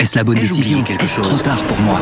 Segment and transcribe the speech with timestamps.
[0.00, 0.80] Est-ce la bonne décision?
[0.84, 1.26] Quelque chose.
[1.26, 2.00] Trop tard pour moi.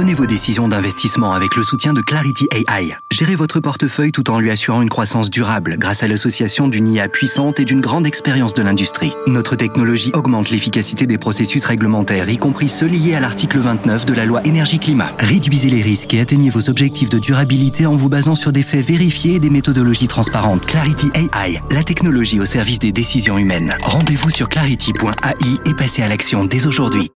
[0.00, 2.96] Prenez vos décisions d'investissement avec le soutien de Clarity AI.
[3.10, 7.06] Gérez votre portefeuille tout en lui assurant une croissance durable grâce à l'association d'une IA
[7.10, 9.12] puissante et d'une grande expérience de l'industrie.
[9.26, 14.14] Notre technologie augmente l'efficacité des processus réglementaires, y compris ceux liés à l'article 29 de
[14.14, 15.12] la loi énergie-climat.
[15.18, 18.86] Réduisez les risques et atteignez vos objectifs de durabilité en vous basant sur des faits
[18.86, 20.64] vérifiés et des méthodologies transparentes.
[20.64, 23.76] Clarity AI, la technologie au service des décisions humaines.
[23.82, 27.10] Rendez-vous sur clarity.ai et passez à l'action dès aujourd'hui.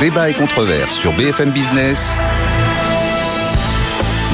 [0.00, 2.14] Débat et controverse sur BFM Business.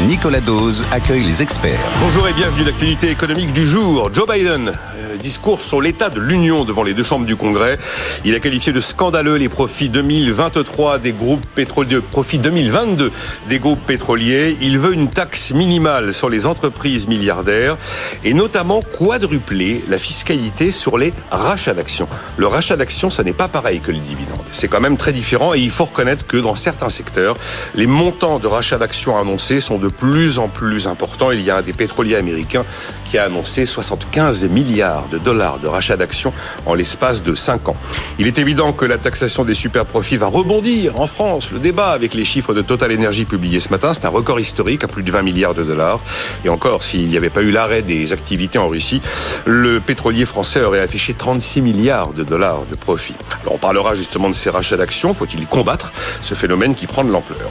[0.09, 1.79] Nicolas Dose accueille les experts.
[2.01, 4.11] Bonjour et bienvenue à l'actualité économique du jour.
[4.13, 4.73] Joe Biden
[5.17, 7.79] discours sur l'état de l'Union devant les deux chambres du Congrès.
[8.25, 13.11] Il a qualifié de scandaleux les profits 2023 des groupes pétroliers, profits 2022
[13.49, 14.57] des groupes pétroliers.
[14.61, 17.77] Il veut une taxe minimale sur les entreprises milliardaires
[18.25, 22.09] et notamment quadrupler la fiscalité sur les rachats d'actions.
[22.37, 24.41] Le rachat d'actions, ça n'est pas pareil que le dividende.
[24.53, 27.37] C'est quand même très différent et il faut reconnaître que dans certains secteurs,
[27.75, 31.31] les montants de rachat d'actions annoncés sont de plus en plus importants.
[31.31, 32.65] Il y a des pétroliers américains
[33.13, 36.33] qui a annoncé 75 milliards de dollars de rachat d'actions
[36.65, 37.77] en l'espace de 5 ans.
[38.19, 41.51] Il est évident que la taxation des super profits va rebondir en France.
[41.53, 44.83] Le débat avec les chiffres de Total Energy publiés ce matin, c'est un record historique
[44.83, 46.01] à plus de 20 milliards de dollars.
[46.47, 49.03] Et encore, s'il n'y avait pas eu l'arrêt des activités en Russie,
[49.45, 53.17] le pétrolier français aurait affiché 36 milliards de dollars de profits.
[53.43, 55.13] Alors on parlera justement de ces rachats d'actions.
[55.13, 57.51] Faut-il combattre ce phénomène qui prend de l'ampleur?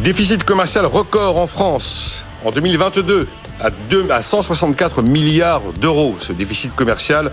[0.00, 2.24] Déficit commercial record en France.
[2.44, 3.28] En 2022,
[3.60, 6.16] à, 2, à 164 milliards d'euros.
[6.20, 7.30] Ce déficit commercial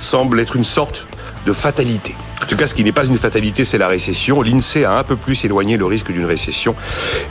[0.00, 1.06] semble être une sorte
[1.46, 2.14] de fatalité.
[2.50, 4.42] En tout cas, ce qui n'est pas une fatalité, c'est la récession.
[4.42, 6.74] L'INSEE a un peu plus éloigné le risque d'une récession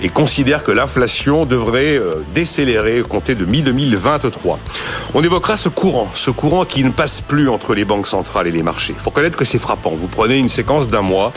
[0.01, 4.57] et considère que l'inflation devrait euh, décélérer compter de mi-2023.
[5.13, 8.51] On évoquera ce courant, ce courant qui ne passe plus entre les banques centrales et
[8.51, 8.93] les marchés.
[8.97, 9.89] Il faut reconnaître que c'est frappant.
[9.93, 11.33] Vous prenez une séquence d'un mois,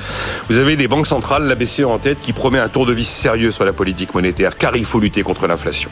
[0.49, 3.09] vous avez des banques centrales, la BCE en tête, qui promet un tour de vis
[3.09, 5.91] sérieux sur la politique monétaire, car il faut lutter contre l'inflation.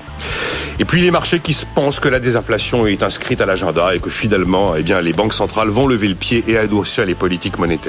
[0.79, 4.11] Et puis les marchés qui pensent que la désinflation est inscrite à l'agenda et que
[4.11, 7.80] finalement, eh bien, les banques centrales vont lever le pied et adoucir les politiques monétaires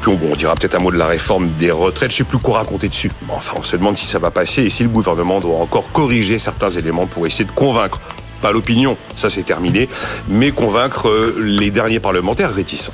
[0.00, 2.10] puis on, dira peut-être un mot de la réforme des retraites.
[2.10, 3.10] Je sais plus quoi raconter dessus.
[3.30, 6.38] enfin, on se demande si ça va passer et si le gouvernement doit encore corriger
[6.38, 8.00] certains éléments pour essayer de convaincre
[8.42, 9.88] pas l'opinion, ça c'est terminé,
[10.28, 12.92] mais convaincre euh, les derniers parlementaires réticents.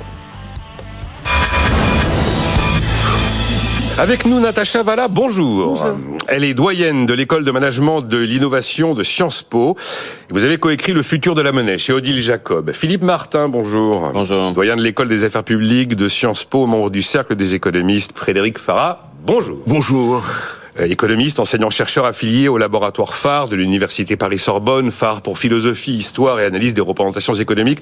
[3.97, 5.85] Avec nous, Natacha Valla, bonjour.
[6.27, 9.75] Elle est doyenne de l'école de management de l'innovation de Sciences Po.
[10.29, 12.71] Vous avez coécrit Le futur de la monnaie chez Odile Jacob.
[12.73, 14.09] Philippe Martin, bonjour.
[14.13, 14.53] Bonjour.
[14.53, 18.17] Doyen de l'école des affaires publiques de Sciences Po, membre du cercle des économistes.
[18.17, 19.59] Frédéric Farah, bonjour.
[19.67, 20.23] Bonjour.
[20.79, 26.45] Euh, économiste, enseignant-chercheur affilié au laboratoire phare de l'Université Paris-Sorbonne, phare pour philosophie, histoire et
[26.45, 27.79] analyse des représentations économiques.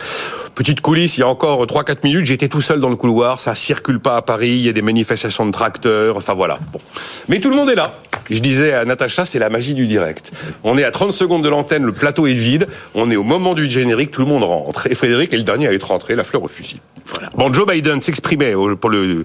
[0.56, 3.54] Petite coulisse, il y a encore 3-4 minutes, j'étais tout seul dans le couloir, ça
[3.54, 6.58] circule pas à Paris, il y a des manifestations de tracteurs, enfin voilà.
[6.74, 6.80] Bon.
[7.28, 7.94] Mais tout le monde est là.
[8.32, 10.32] Je disais à Natacha, c'est la magie du direct.
[10.64, 13.54] On est à 30 secondes de l'antenne, le plateau est vide, on est au moment
[13.54, 14.88] du générique, tout le monde rentre.
[14.88, 16.82] Et Frédéric est le dernier à être rentré, la fleur au fusil.
[17.06, 17.30] Voilà.
[17.36, 19.24] Bon, Joe Biden s'exprimait pour le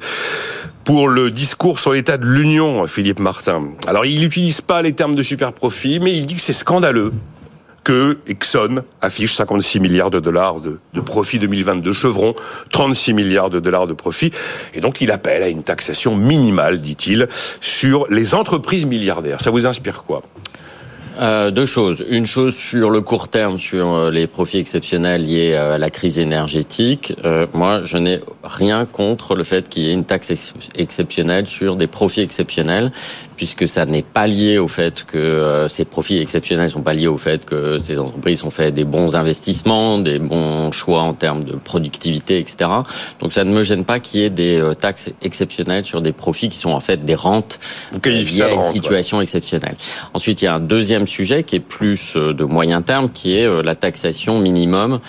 [0.85, 3.71] pour le discours sur l'état de l'Union, Philippe Martin.
[3.87, 7.13] Alors, il n'utilise pas les termes de super profit, mais il dit que c'est scandaleux
[7.85, 12.35] que Exxon affiche 56 milliards de dollars de, de, profit 2022, Chevron
[12.73, 14.33] 36 milliards de dollars de profit,
[14.73, 17.29] et donc il appelle à une taxation minimale, dit-il,
[17.61, 19.41] sur les entreprises milliardaires.
[19.43, 20.23] Ça vous inspire quoi?
[21.21, 22.05] Euh, deux choses.
[22.09, 26.19] Une chose sur le court terme, sur euh, les profits exceptionnels liés à la crise
[26.19, 27.15] énergétique.
[27.25, 30.33] Euh, moi, je n'ai rien contre le fait qu'il y ait une taxe
[30.77, 32.91] exceptionnelle sur des profits exceptionnels,
[33.37, 37.07] puisque ça n'est pas lié au fait que euh, ces profits exceptionnels sont pas liés
[37.07, 41.45] au fait que ces entreprises ont fait des bons investissements, des bons choix en termes
[41.45, 42.71] de productivité, etc.
[43.21, 46.13] Donc ça ne me gêne pas qu'il y ait des euh, taxes exceptionnelles sur des
[46.13, 47.59] profits qui sont en fait des rentes
[48.05, 49.77] liées à une situation exceptionnelle.
[50.13, 53.37] Ensuite, il y a un deuxième sujet qui est plus euh, de moyen terme, qui
[53.37, 55.01] est la taxation minimum.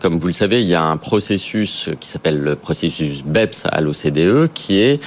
[0.00, 3.80] Comme vous le savez, il y a un processus qui s'appelle le processus BEPS à
[3.80, 5.00] l'OCDE, qui est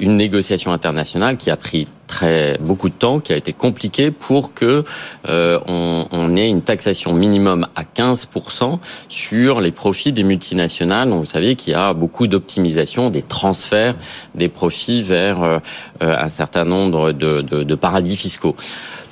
[0.00, 4.54] une négociation internationale qui a pris très beaucoup de temps, qui a été compliqué pour
[4.54, 4.84] que
[5.28, 8.78] euh, on, ait une taxation minimum à 15%
[9.08, 11.08] sur les profits des multinationales.
[11.08, 13.94] Donc vous savez qu'il y a beaucoup d'optimisation, des transferts
[14.34, 15.58] des profits vers euh,
[16.00, 18.56] un certain nombre de paradis fiscaux.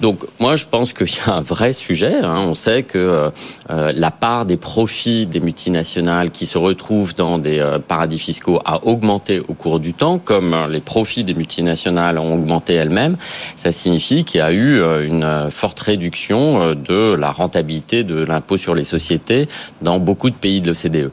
[0.05, 2.17] Donc moi je pense qu'il y a un vrai sujet.
[2.23, 2.45] Hein.
[2.47, 3.31] On sait que euh,
[3.71, 8.61] euh, la part des profits des multinationales qui se retrouvent dans des euh, paradis fiscaux
[8.67, 13.17] a augmenté au cours du temps, comme les profits des multinationales ont augmenté elles-mêmes.
[13.57, 18.75] Ça signifie qu'il y a eu une forte réduction de la rentabilité de l'impôt sur
[18.75, 19.49] les sociétés
[19.81, 21.11] dans beaucoup de pays de l'OCDE.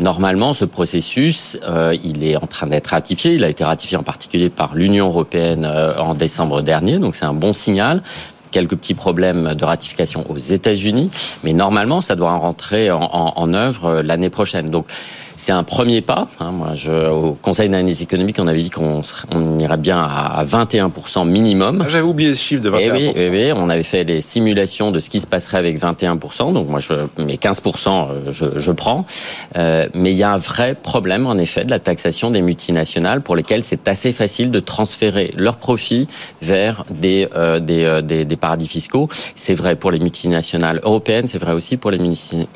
[0.00, 1.56] normalement, ce processus,
[2.02, 3.34] il est en train d'être ratifié.
[3.34, 5.64] Il a été ratifié en particulier par l'Union européenne
[5.98, 7.99] en décembre dernier, donc c'est un bon signal
[8.50, 11.10] quelques petits problèmes de ratification aux États-Unis,
[11.44, 14.70] mais normalement, ça doit rentrer en, en, en œuvre l'année prochaine.
[14.70, 14.86] Donc,
[15.40, 16.28] c'est un premier pas.
[16.38, 16.50] Hein.
[16.52, 19.00] Moi, je, au Conseil d'analyse économique, on avait dit qu'on
[19.34, 21.82] on irait bien à 21% minimum.
[21.82, 22.78] Ah, J'avais oublié ce chiffre de 21%.
[22.78, 26.52] Et oui, oui, on avait fait les simulations de ce qui se passerait avec 21%.
[26.52, 29.06] Donc moi, je, mais 15%, euh, je, je prends.
[29.56, 33.22] Euh, mais il y a un vrai problème, en effet, de la taxation des multinationales
[33.22, 36.06] pour lesquelles c'est assez facile de transférer leurs profits
[36.42, 39.08] vers des, euh, des, euh, des, des paradis fiscaux.
[39.34, 41.98] C'est vrai pour les multinationales européennes, c'est vrai aussi pour les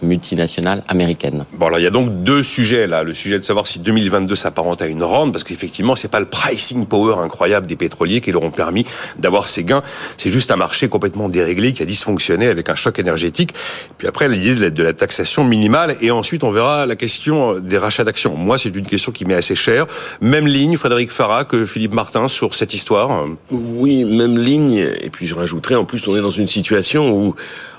[0.03, 1.47] multinationales américaines.
[1.55, 4.83] Bon, alors il y a donc deux sujets le sujet de savoir si 2022 s'apparente
[4.83, 8.43] à une rente, parce qu'effectivement, c'est pas le pricing power incroyable des pétroliers qui leur
[8.43, 8.85] ont permis
[9.19, 9.83] d'avoir ces gains.
[10.17, 13.55] C'est juste un marché complètement déréglé qui a dysfonctionné avec un choc énergétique.
[13.99, 18.05] Puis après, l'idée de la taxation minimale, et ensuite on verra la question des rachats
[18.05, 18.37] d'actions.
[18.37, 19.87] Moi, c'est une question qui m'est assez chère.
[20.21, 23.27] Même ligne, Frédéric Farah, que Philippe Martin sur cette histoire.
[23.51, 24.87] Oui, même ligne.
[25.01, 27.35] Et puis je rajouterais, en plus, on est dans une situation où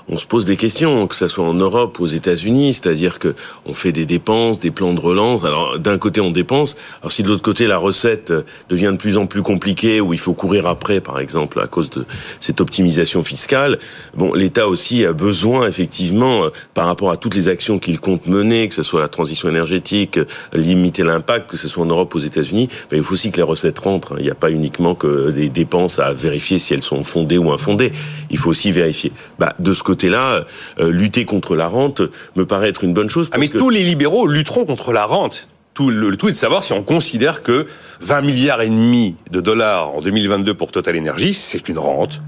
[0.08, 3.34] on se pose des questions, que ce soit en Europe ou aux États-Unis, c'est-à-dire que
[3.64, 5.44] on fait des dépenses, des plans de relance.
[5.44, 8.32] Alors d'un côté on dépense, alors si de l'autre côté la recette
[8.68, 11.90] devient de plus en plus compliquée, où il faut courir après, par exemple, à cause
[11.90, 12.04] de
[12.40, 13.78] cette optimisation fiscale,
[14.14, 18.26] bon, l'État aussi a besoin effectivement, euh, par rapport à toutes les actions qu'il compte
[18.26, 20.20] mener, que ce soit la transition énergétique,
[20.52, 23.38] limiter l'impact, que ce soit en Europe ou aux États-Unis, mais il faut aussi que
[23.38, 24.14] les recettes rentrent.
[24.18, 27.50] Il n'y a pas uniquement que des dépenses à vérifier si elles sont fondées ou
[27.50, 27.92] infondées.
[28.30, 29.12] Il faut aussi vérifier.
[29.38, 30.44] Bah, de ce côté côté-là,
[30.78, 32.02] euh, lutter contre la rente
[32.36, 33.30] me paraît être une bonne chose.
[33.32, 35.48] ah mais tous les libéraux lutteront contre la rente.
[35.72, 37.66] Tout, le, tout est de savoir si on considère que
[38.00, 42.20] 20 milliards et demi de dollars en 2022 pour Total Energy, c'est une rente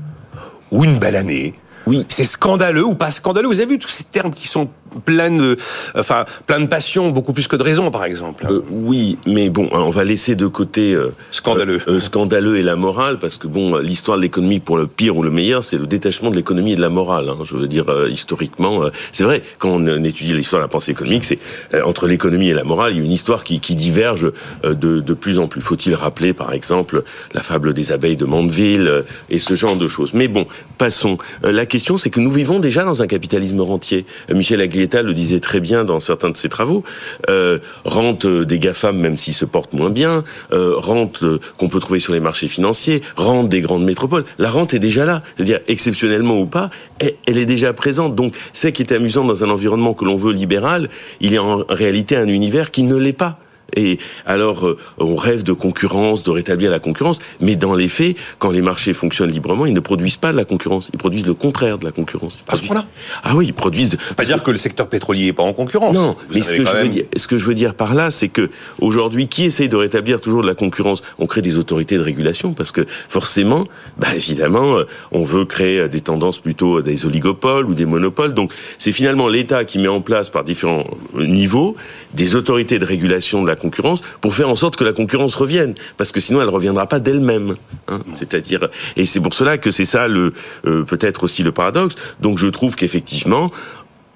[0.71, 1.55] ou une belle année.
[1.87, 2.05] Oui.
[2.09, 3.49] C'est scandaleux ou pas scandaleux.
[3.49, 4.69] Vous avez vu tous ces termes qui sont
[5.05, 5.57] plein de,
[5.95, 8.47] enfin, plein de passion, beaucoup plus que de raison, par exemple.
[8.51, 12.77] Euh, oui, mais bon, on va laisser de côté euh, scandaleux, euh, scandaleux et la
[12.77, 15.87] morale, parce que bon, l'histoire de l'économie, pour le pire ou le meilleur, c'est le
[15.87, 17.29] détachement de l'économie et de la morale.
[17.29, 18.83] Hein, je veux dire, historiquement,
[19.13, 19.43] c'est vrai.
[19.59, 21.39] Quand on étudie l'histoire de la pensée économique, c'est
[21.85, 24.33] entre l'économie et la morale, il y a une histoire qui, qui diverge
[24.65, 25.61] de, de plus en plus.
[25.61, 27.03] Faut-il rappeler, par exemple,
[27.35, 30.15] la fable des abeilles de Mandeville et ce genre de choses.
[30.15, 30.47] Mais bon,
[30.79, 31.19] passons.
[31.43, 34.07] la question, c'est que nous vivons déjà dans un capitalisme rentier.
[34.33, 36.85] Michel Aguilar le disait très bien dans certains de ses travaux,
[37.29, 41.25] euh, rente des GAFAM même s'ils se portent moins bien, euh, rente
[41.59, 44.25] qu'on peut trouver sur les marchés financiers, rente des grandes métropoles.
[44.39, 46.71] La rente est déjà là, c'est-à-dire exceptionnellement ou pas,
[47.01, 48.15] elle est déjà présente.
[48.15, 50.89] Donc, ce qui est amusant dans un environnement que l'on veut libéral,
[51.21, 53.39] il y a en réalité un univers qui ne l'est pas.
[53.77, 58.17] Et alors, euh, on rêve de concurrence, de rétablir la concurrence, mais dans les faits,
[58.39, 61.35] quand les marchés fonctionnent librement, ils ne produisent pas de la concurrence, ils produisent le
[61.35, 62.43] contraire de la concurrence.
[62.49, 62.87] À ce point-là
[63.25, 63.99] Ah oui, ils produisent...
[64.17, 65.95] Pas dire que le secteur pétrolier est pas en concurrence.
[65.95, 68.29] Non, mais ce que, je veux dire, ce que je veux dire par là, c'est
[68.29, 68.51] que
[68.81, 71.03] aujourd'hui, qui essaye de rétablir toujours de la concurrence?
[71.19, 73.67] On crée des autorités de régulation, parce que forcément,
[73.99, 78.33] bah évidemment, euh, on veut créer euh, des tendances plutôt des oligopoles ou des monopoles.
[78.33, 81.77] Donc, c'est finalement l'État qui met en place par différents niveaux
[82.15, 85.75] des autorités de régulation de la concurrence pour faire en sorte que la concurrence revienne,
[85.97, 87.57] parce que sinon elle reviendra pas d'elle-même.
[87.89, 88.01] Hein.
[88.15, 90.33] C'est-à-dire, et c'est pour cela que c'est ça le
[90.67, 91.95] euh, peut-être aussi le paradoxe.
[92.21, 93.51] Donc je trouve qu'effectivement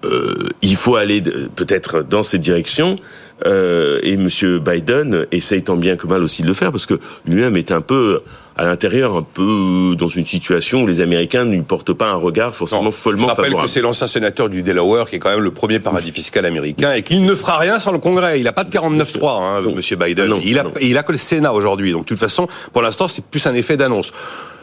[0.05, 2.97] euh, il faut aller peut-être dans cette direction.
[3.45, 7.01] Euh, et Monsieur Biden essaye tant bien que mal aussi de le faire parce que
[7.27, 8.21] lui-même est un peu
[8.57, 12.17] à l'intérieur un peu dans une situation où les Américains ne lui portent pas un
[12.17, 13.49] regard forcément follement favorable.
[13.49, 16.13] Je rappelle que c'est l'ancien sénateur du Delaware qui est quand même le premier paradis
[16.13, 18.41] fiscal américain et qu'il ne fera rien sans le Congrès.
[18.41, 20.35] Il n'a pas de 49-3, hein, Monsieur Biden.
[20.45, 21.93] il, a, il a que le Sénat aujourd'hui.
[21.93, 24.13] Donc de toute façon, pour l'instant, c'est plus un effet d'annonce.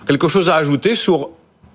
[0.08, 1.30] Quelque chose à ajouter sur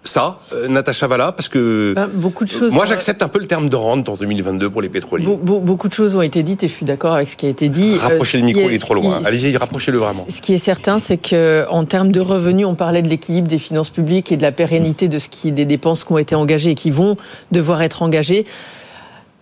[0.04, 2.72] ça, euh, Natacha Valla, parce que bah, beaucoup de choses.
[2.72, 5.26] Moi, j'accepte un peu le terme de rente en 2022 pour les pétroliers.
[5.26, 7.68] beaucoup de choses ont été dites et je suis d'accord avec ce qui a été
[7.68, 7.96] dit.
[7.98, 9.20] Rapprochez le micro, il est trop loin.
[9.24, 10.26] Allez-y, rapprochez-le vraiment.
[10.28, 13.58] Ce qui est certain, c'est que en termes de revenus, on parlait de l'équilibre des
[13.58, 16.70] finances publiques et de la pérennité de ce qui des dépenses qui ont été engagées
[16.70, 17.16] et qui vont
[17.52, 18.44] devoir être engagées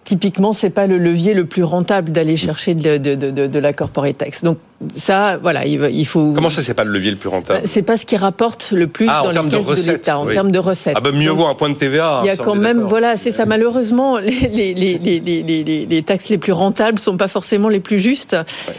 [0.04, 3.72] typiquement, c'est pas le levier le plus rentable d'aller chercher de, de, de, de, la
[3.72, 4.42] corporate tax.
[4.42, 4.58] Donc,
[4.94, 6.32] ça, voilà, il faut.
[6.32, 8.86] Comment ça, c'est pas le levier le plus rentable C'est pas ce qui rapporte le
[8.86, 10.94] plus ah, dans les caisses de, l'État en termes de recettes.
[10.96, 12.20] Ah ben mieux vaut un point de TVA.
[12.24, 13.46] Il y a quand même, voilà, c'est ça.
[13.46, 18.36] Malheureusement, les, les, les, les, taxes les plus rentables sont pas forcément les plus justes.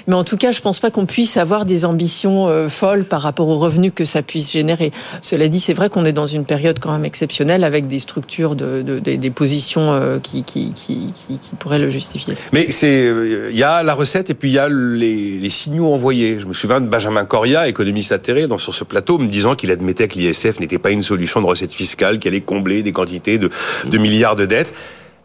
[0.07, 3.21] Mais en tout cas, je pense pas qu'on puisse avoir des ambitions euh, folles par
[3.21, 4.91] rapport aux revenus que ça puisse générer.
[5.21, 8.55] Cela dit, c'est vrai qu'on est dans une période quand même exceptionnelle avec des structures
[8.55, 12.35] de, de des positions euh, qui, qui, qui, qui, pourraient le justifier.
[12.51, 13.11] Mais c'est,
[13.51, 16.53] il y a la recette et puis il y a les, les signaux Je me
[16.53, 20.17] souviens de Benjamin Coria, économiste atterré, dans, sur ce plateau, me disant qu'il admettait que
[20.17, 23.49] l'ISF n'était pas une solution de recette fiscale, qui allait combler des quantités de,
[23.85, 24.73] de milliards de dettes.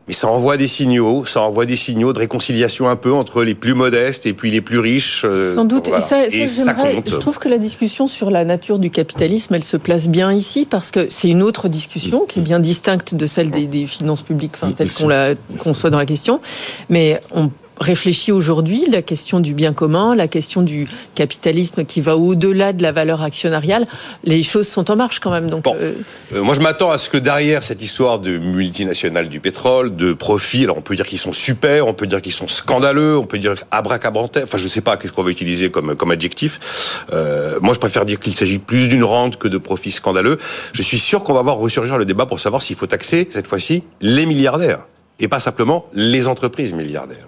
[0.08, 3.54] Mais ça envoie des signaux, ça envoie des signaux de réconciliation un peu entre les
[3.54, 5.20] plus modestes et puis les plus riches.
[5.26, 5.88] Euh, Sans doute.
[5.88, 7.10] Et, ça, ça, compte.
[7.10, 10.66] Je trouve que la discussion sur la nature du capitalisme, elle se place bien ici
[10.68, 14.22] parce que c'est une autre discussion qui est bien distincte de celle des, des finances
[14.22, 16.40] publiques, enfin, telle qu'on la conçoit dans la question.
[16.88, 22.16] Mais on réfléchit aujourd'hui, la question du bien commun, la question du capitalisme qui va
[22.16, 23.86] au-delà de la valeur actionnariale,
[24.24, 25.48] les choses sont en marche quand même.
[25.48, 25.92] Donc, euh,
[26.34, 30.12] euh, moi je m'attends à ce que derrière cette histoire de multinationales du pétrole, de
[30.12, 33.26] profits, alors on peut dire qu'ils sont super, on peut dire qu'ils sont scandaleux, on
[33.26, 37.04] peut dire abracabrantaire, enfin je sais pas qu'est-ce qu'on va utiliser comme, comme adjectif.
[37.12, 40.38] Euh, moi je préfère dire qu'il s'agit plus d'une rente que de profits scandaleux.
[40.72, 43.46] Je suis sûr qu'on va voir ressurgir le débat pour savoir s'il faut taxer cette
[43.46, 44.86] fois-ci les milliardaires
[45.20, 47.27] et pas simplement les entreprises milliardaires.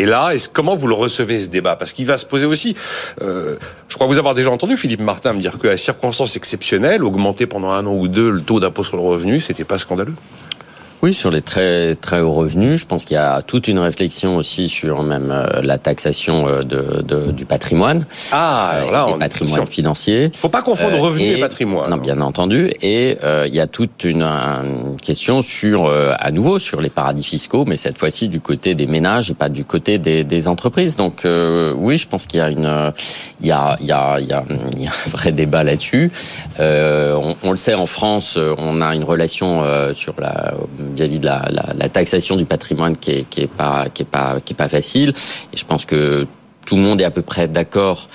[0.00, 1.76] Et là, est comment vous le recevez ce débat?
[1.76, 2.74] Parce qu'il va se poser aussi.
[3.20, 3.56] Euh,
[3.90, 7.70] je crois vous avoir déjà entendu Philippe Martin me dire qu'à circonstances exceptionnelles, augmenter pendant
[7.72, 10.14] un an ou deux le taux d'impôt sur le revenu, c'était pas scandaleux.
[11.02, 14.36] Oui, sur les très très hauts revenus, je pense qu'il y a toute une réflexion
[14.36, 18.04] aussi sur même euh, la taxation euh, de, de, du patrimoine.
[18.32, 20.30] Ah, alors là, on patrimoine financier.
[20.34, 21.88] Faut pas confondre euh, revenu et, patrimoine.
[21.88, 22.70] Non, bien entendu.
[22.82, 23.16] Et
[23.46, 24.26] il y a toute une,
[25.02, 29.30] question sur, à nouveau, sur les paradis fiscaux, mais cette fois-ci du côté des ménages
[29.30, 30.96] et pas du côté des, des entreprises.
[30.96, 32.92] Donc oui, je pense qu'il y a une,
[33.40, 35.64] il y a, il y a, il y a, il y a un vrai débat
[35.64, 36.10] là-dessus.
[36.58, 39.64] On, on, le sait en France, on a une relation
[39.94, 40.54] sur la
[40.94, 44.52] vis-à-vis de la, taxation du patrimoine qui est, qui est pas qui est pas qui
[44.52, 45.12] est pas facile.
[45.52, 46.26] Et je pense que
[46.66, 48.08] tout le monde est à peu près d'accord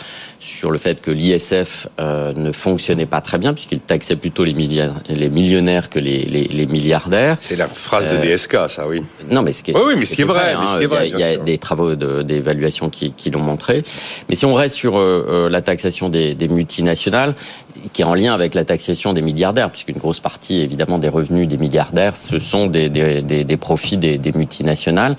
[0.45, 4.53] sur le fait que l'ISF euh, ne fonctionnait pas très bien puisqu'il taxait plutôt les,
[4.53, 7.37] les millionnaires que les, les, les milliardaires.
[7.39, 9.03] C'est la phrase de euh, DSK, ça, oui.
[9.29, 10.53] Non, mais ce qui est, oui, oui, mais ce qui est vrai.
[10.53, 13.83] Hein, il y a, des travaux d'évaluation qui, qui l'ont montré.
[14.29, 17.33] Mais si on reste sur euh, euh, la taxation des, des, multinationales,
[17.93, 21.47] qui est en lien avec la taxation des milliardaires, puisqu'une grosse partie, évidemment, des revenus
[21.47, 25.15] des milliardaires, ce sont des, des, des profits des, multinationales.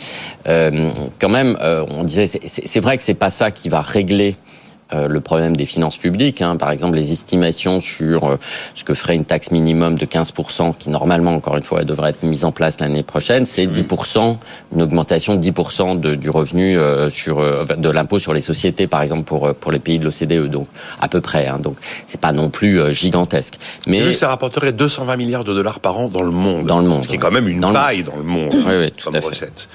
[0.47, 1.57] Euh, quand même,
[1.91, 4.56] on disait, c'est vrai que c'est pas ça qui va régler euh,
[4.93, 6.43] le problème des finances publiques.
[6.43, 6.57] Hein.
[6.57, 8.37] Par exemple, les estimations sur euh,
[8.75, 12.23] ce que ferait une taxe minimum de 15%, qui normalement, encore une fois, devrait être
[12.23, 14.39] mise en place l'année prochaine, c'est 10%,
[14.73, 17.37] une augmentation de 10% de, du revenu euh, sur
[17.77, 20.51] de l'impôt sur les sociétés, par exemple, pour pour les pays de l'OCDE.
[20.51, 20.69] Donc
[21.01, 21.47] à peu près.
[21.47, 21.59] Hein.
[21.61, 21.77] Donc
[22.07, 23.59] c'est pas non plus gigantesque.
[23.87, 26.67] Mais Vu que ça rapporterait 220 milliards de dollars par an dans le monde.
[26.67, 27.05] Dans le monde.
[27.05, 28.55] Ce qui est quand même une dans dans le monde.
[28.55, 29.69] Oui, oui, tout comme à recette.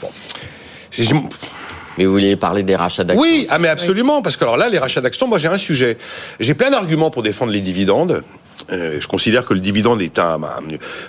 [0.00, 0.08] Bon.
[1.98, 4.68] Mais vous vouliez parler des rachats d'actions Oui, ah mais absolument, parce que alors là,
[4.68, 5.96] les rachats d'actions, moi j'ai un sujet.
[6.40, 8.22] J'ai plein d'arguments pour défendre les dividendes.
[8.72, 10.40] Euh, je considère que le dividende est un,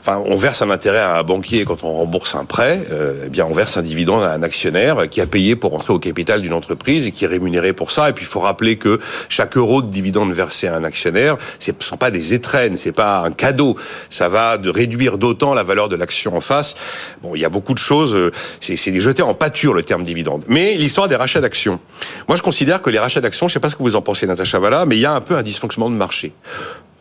[0.01, 2.85] enfin, on verse un intérêt à un banquier quand on rembourse un prêt.
[2.91, 5.93] Euh, eh bien, on verse un dividende à un actionnaire qui a payé pour entrer
[5.93, 8.09] au capital d'une entreprise et qui est rémunéré pour ça.
[8.09, 8.99] Et puis, il faut rappeler que
[9.29, 12.91] chaque euro de dividende versé à un actionnaire, ce ne sont pas des étrennes, c'est
[12.91, 13.75] pas un cadeau.
[14.09, 16.75] Ça va de réduire d'autant la valeur de l'action en face.
[17.21, 18.13] Bon, il y a beaucoup de choses.
[18.13, 20.43] Euh, c'est des jetés en pâture le terme dividende.
[20.47, 21.79] Mais l'histoire des rachats d'actions.
[22.27, 24.27] Moi, je considère que les rachats d'actions, je sais pas ce que vous en pensez,
[24.27, 26.33] Natacha Valla, mais il y a un peu un dysfonctionnement de marché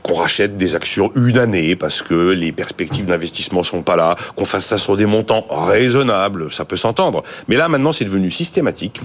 [0.04, 4.44] qu'on rachète des actions une année parce que les perspectives d'investissement sont pas là, qu'on
[4.44, 7.24] fasse ça sur des montants raisonnables, ça peut s'entendre.
[7.48, 9.00] Mais là, maintenant, c'est devenu systématique.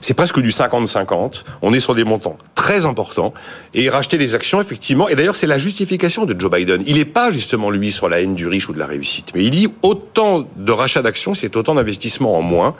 [0.00, 1.44] C'est presque du 50-50.
[1.60, 3.34] On est sur des montants très importants.
[3.74, 6.82] Et racheter les actions, effectivement, et d'ailleurs, c'est la justification de Joe Biden.
[6.86, 9.32] Il n'est pas justement, lui, sur la haine du riche ou de la réussite.
[9.34, 12.74] Mais il dit autant de rachats d'actions, c'est autant d'investissements en moins.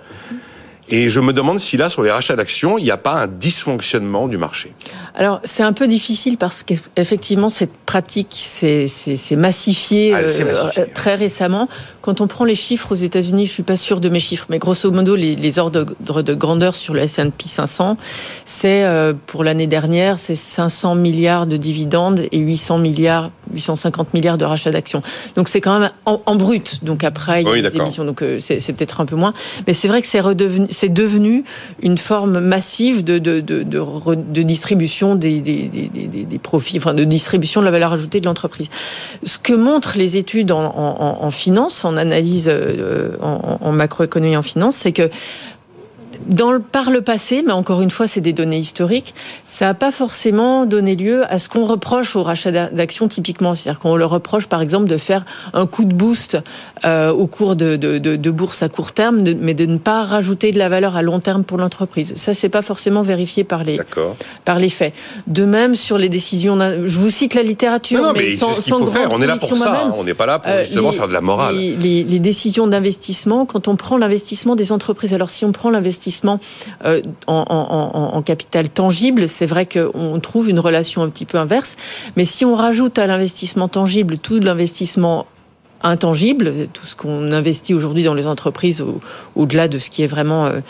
[0.90, 3.26] Et je me demande si là, sur les rachats d'actions, il n'y a pas un
[3.26, 4.72] dysfonctionnement du marché.
[5.14, 8.86] Alors, c'est un peu difficile parce qu'effectivement, cette pratique s'est
[9.36, 11.68] massifiée, ah, euh, très récemment.
[12.00, 14.58] Quand on prend les chiffres aux États-Unis, je suis pas sûr de mes chiffres, mais
[14.58, 17.96] grosso modo, les, les ordres de grandeur sur le S&P 500,
[18.44, 24.38] c'est euh, pour l'année dernière, c'est 500 milliards de dividendes et 800 milliards, 850 milliards
[24.38, 25.02] de rachats d'actions.
[25.36, 26.82] Donc c'est quand même en, brut.
[26.84, 29.34] Donc après, il y a des émissions, donc euh, c'est peut-être un peu moins.
[29.66, 31.42] Mais c'est vrai que c'est redevenu c'est devenu
[31.82, 37.02] une forme massive de, de, de, de distribution des, des, des, des, profits, enfin de
[37.02, 38.70] distribution de la valeur ajoutée de l'entreprise.
[39.24, 44.42] Ce que montrent les études en, en, finance, en analyse, euh, en, en macroéconomie en
[44.42, 45.10] finance, c'est que
[46.26, 49.14] dans le, par le passé, mais encore une fois, c'est des données historiques,
[49.46, 53.54] ça n'a pas forcément donné lieu à ce qu'on reproche au rachat d'actions typiquement.
[53.54, 56.38] C'est-à-dire qu'on leur reproche, par exemple, de faire un coup de boost
[56.84, 60.04] euh, au cours de, de, de, de, bourse à court terme, mais de ne pas
[60.04, 62.14] rajouter de la valeur à long terme pour l'entreprise.
[62.16, 63.78] Ça, c'est pas forcément vérifié par les,
[64.44, 64.94] par les faits.
[65.26, 66.58] De même, sur les décisions...
[66.58, 69.08] Je vous cite la littérature, non, mais, sans, c'est ce qu'il faut faire.
[69.12, 69.92] On est là pour ça.
[69.96, 71.56] On n'est pas là pour euh, justement faire de la morale.
[71.56, 75.70] Les, les, les décisions d'investissement, quand on prend l'investissement des entreprises, alors si on prend
[75.70, 76.07] l'investissement
[76.84, 81.76] euh, en, capital tangible, c'est vrai qu'on trouve une relation un petit peu inverse.
[82.16, 85.26] Mais si on rajoute à l'investissement tangible tout l'investissement
[85.82, 88.84] intangible, tout ce qu'on investit aujourd'hui dans les entreprises
[89.36, 90.60] au-delà de ce qui est vraiment euh,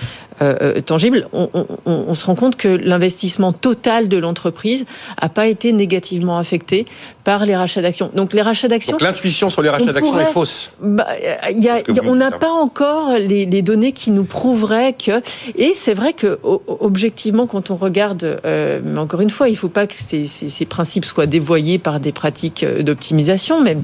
[0.41, 4.87] euh, euh, tangible, on, se rend compte que l'investissement total de l'entreprise
[5.21, 6.87] n'a pas été négativement affecté
[7.25, 8.11] par les rachats d'actions.
[8.15, 8.93] Donc les rachats d'actions.
[8.93, 10.71] Donc l'intuition sur les rachats d'actions est fausse.
[10.81, 11.07] Bah,
[11.51, 15.23] y a, on n'a pas encore les, données qui nous prouveraient que.
[15.57, 19.69] Et c'est vrai que objectivement, quand on regarde, mais encore une fois, il ne faut
[19.69, 23.77] pas que ces, ces principes soient dévoyés par des pratiques d'optimisation, mais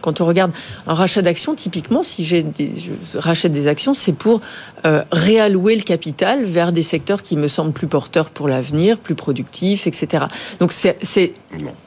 [0.00, 0.52] quand on regarde
[0.86, 4.40] un rachat d'actions, typiquement, si j'ai des, je rachète des actions, c'est pour
[4.86, 9.14] euh, réallouer le capital vers des secteurs qui me semblent plus porteurs pour l'avenir, plus
[9.14, 10.24] productifs, etc.
[10.60, 11.34] Donc c'est,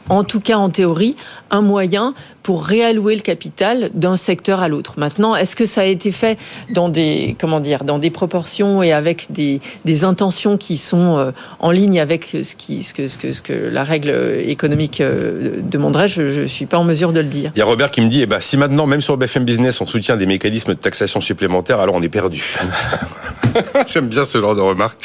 [0.09, 1.15] en tout cas en théorie,
[1.51, 4.93] un moyen pour réallouer le capital d'un secteur à l'autre.
[4.97, 6.37] Maintenant, est-ce que ça a été fait
[6.69, 11.31] dans des comment dire, dans des proportions et avec des, des intentions qui sont euh,
[11.59, 14.11] en ligne avec ce qui ce que ce que, ce que la règle
[14.45, 16.07] économique euh, demanderait?
[16.07, 17.51] Je ne suis pas en mesure de le dire.
[17.55, 19.81] Il y a Robert qui me dit, eh ben, si maintenant, même sur BFM Business,
[19.81, 22.43] on soutient des mécanismes de taxation supplémentaires, alors on est perdu.
[23.87, 25.01] J'aime bien ce genre de remarque.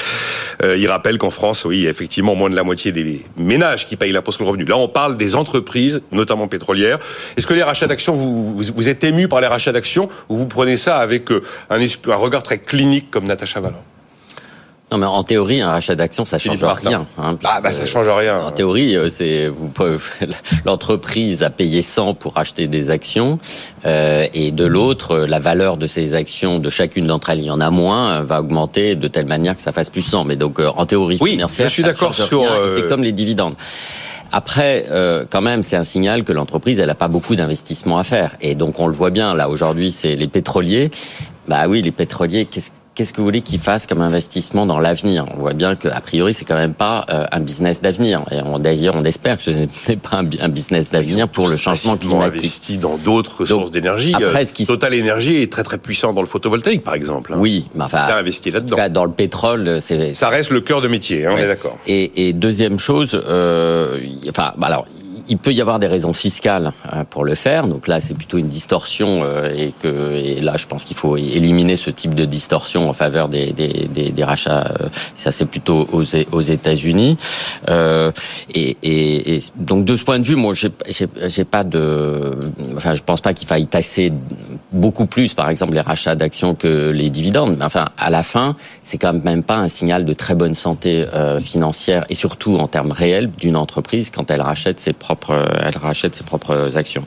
[0.63, 3.25] Euh, il rappelle qu'en France, oui, il y a effectivement moins de la moitié des
[3.37, 6.99] ménages qui payent l'impôt sur le Là, on parle des entreprises, notamment pétrolières.
[7.37, 10.77] Est-ce que les rachats d'actions, vous, êtes ému par les rachats d'actions ou vous prenez
[10.77, 11.79] ça avec euh, un,
[12.15, 13.79] regard très clinique comme Natacha Vallon
[14.93, 17.07] non, mais en théorie, un rachat d'actions, ça change rien.
[17.17, 18.41] Hein, ah, bah, ça change rien.
[18.41, 19.71] En théorie, euh, c'est vous
[20.65, 23.39] l'entreprise a payé 100 pour acheter des actions,
[23.87, 27.51] euh, et de l'autre, la valeur de ces actions, de chacune d'entre elles, il y
[27.51, 30.25] en a moins, euh, va augmenter de telle manière que ça fasse plus 100.
[30.25, 32.45] Mais donc, euh, en théorie oui, financière, je suis d'accord sur.
[32.75, 33.55] C'est comme les dividendes.
[34.33, 38.05] Après, euh, quand même, c'est un signal que l'entreprise, elle n'a pas beaucoup d'investissement à
[38.05, 38.37] faire.
[38.41, 40.91] Et donc, on le voit bien, là, aujourd'hui, c'est les pétroliers.
[41.49, 45.25] Bah oui, les pétroliers, qu'est-ce qu'est-ce que vous voulez qu'ils fassent comme investissement dans l'avenir?
[45.35, 48.23] On voit bien qu'a priori, c'est quand même pas euh, un business d'avenir.
[48.31, 52.39] Et d'ailleurs, on espère que ce n'est pas un, business d'avenir pour le changement climatique.
[52.39, 54.15] investi dans d'autres sources d'énergie.
[54.15, 54.67] Après, ce qui...
[54.67, 57.33] Total Énergie est très très puissant dans le photovoltaïque, par exemple.
[57.33, 57.39] Hein.
[57.39, 58.77] Oui, mais enfin, il a investi là-dedans.
[58.91, 61.27] Dans le pétrole, c'est ça reste le cœur de métier.
[61.27, 61.79] Hein, on est d'accord.
[61.87, 63.99] Et, et, deuxième chose, euh,
[64.29, 64.87] enfin, alors
[65.31, 67.69] il peut y avoir des raisons fiscales euh, pour le faire.
[67.69, 71.17] Donc là, c'est plutôt une distorsion euh, et que et là, je pense qu'il faut
[71.17, 74.67] éliminer ce type de distorsion en faveur des, des, des, des rachats.
[74.81, 77.17] Euh, ça, c'est plutôt aux, aux États-Unis.
[77.71, 78.11] Euh,
[78.53, 82.33] et, et, et, donc de ce point de vue, moi, j'ai pas de,
[82.77, 84.13] enfin, je pense pas qu'il faille taxer
[84.73, 87.57] beaucoup plus, par exemple, les rachats d'actions que les dividendes.
[87.57, 91.05] Mais enfin, à la fin, c'est quand même pas un signal de très bonne santé
[91.41, 96.15] financière et surtout en termes réels d'une entreprise quand elle rachète ses propres elle rachète
[96.15, 97.05] ses propres actions.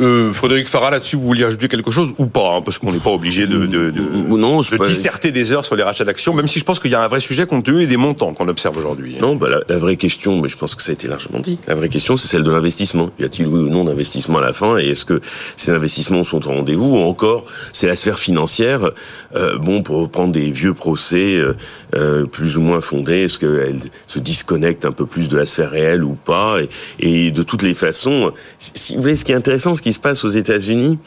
[0.00, 2.98] Euh, Frédéric Farah, là-dessus, vous vouliez ajouter quelque chose ou pas hein, Parce qu'on n'est
[2.98, 4.00] pas obligé de, de, de,
[4.36, 6.96] non, de disserter des heures sur les rachats d'actions, même si je pense qu'il y
[6.96, 9.16] a un vrai sujet compte tenu des montants qu'on observe aujourd'hui.
[9.20, 11.76] Non, bah, la, vraie question, mais je pense que ça a été largement dit, la
[11.76, 13.10] vraie question, c'est celle de l'investissement.
[13.20, 15.20] Y a-t-il oui ou non d'investissement à la fin Et est-ce que
[15.56, 18.90] ces investissements sont au rendez-vous Ou encore, c'est la sphère financière,
[19.36, 21.54] euh, bon, pour reprendre des vieux procès euh,
[21.94, 23.78] euh plus ou moins fondés, est-ce qu'elle
[24.08, 26.56] se disconnecte un peu plus de la sphère réelle ou pas
[26.98, 30.00] et, et de toutes les façons, si vous voulez, ce qui est intéressant, qui se
[30.00, 30.98] passe aux États-Unis,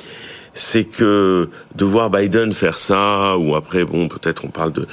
[0.53, 4.87] c'est que de voir Biden faire ça, ou après, bon, peut-être on parle de,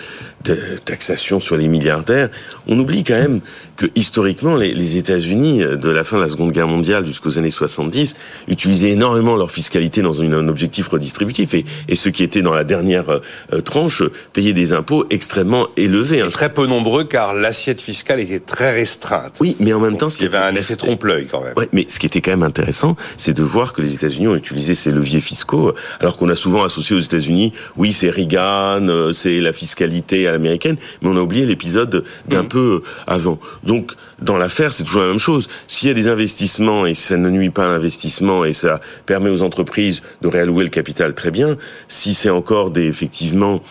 [0.44, 2.28] de, taxation sur les milliardaires,
[2.66, 3.40] on oublie quand même
[3.76, 7.38] que historiquement, les, les États-Unis, euh, de la fin de la Seconde Guerre mondiale jusqu'aux
[7.38, 8.14] années 70,
[8.48, 12.54] utilisaient énormément leur fiscalité dans une, un objectif redistributif, et, et ceux qui étaient dans
[12.54, 14.02] la dernière euh, tranche
[14.32, 16.20] payaient des impôts extrêmement élevés.
[16.20, 16.28] Hein.
[16.30, 19.36] Très peu nombreux, car l'assiette fiscale était très restreinte.
[19.40, 20.10] Oui, mais en même temps...
[20.10, 21.54] Ce il y avait un effet trompe-l'œil quand même.
[21.56, 24.36] Ouais, mais ce qui était quand même intéressant, c'est de voir que les États-Unis ont
[24.36, 29.12] utilisé ces leviers fiscaux, alors qu'on a souvent associé aux États-Unis, oui, c'est Reagan, euh,
[29.12, 32.48] c'est la fiscalité américaine, mais on a oublié l'épisode d'un mm.
[32.48, 33.38] peu avant.
[33.62, 35.48] Donc, dans l'affaire, c'est toujours la même chose.
[35.66, 39.30] S'il y a des investissements et ça ne nuit pas à l'investissement et ça permet
[39.30, 41.56] aux entreprises de réallouer le capital, très bien.
[41.88, 43.62] Si c'est encore des, effectivement,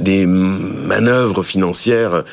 [0.00, 2.24] des manœuvres financières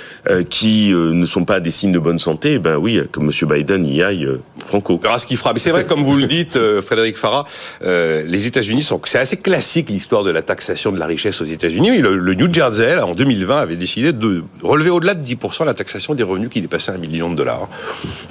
[0.50, 3.30] qui ne sont pas des signes de bonne santé, ben oui, que M.
[3.50, 4.28] Biden y aille
[4.66, 5.00] franco.
[5.04, 5.54] On ce qu'il fera.
[5.54, 7.46] Mais c'est vrai, comme vous le dites, Frédéric Farah,
[7.82, 9.02] les États-Unis sont.
[9.06, 12.00] C'est assez classique l'histoire de la taxation de la richesse aux États-Unis.
[12.00, 16.24] Le, New Jersey, en 2020, avait décidé de relever au-delà de 10% la taxation des
[16.24, 17.70] revenus qui dépassaient un million de dollars.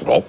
[0.04, 0.24] Bon.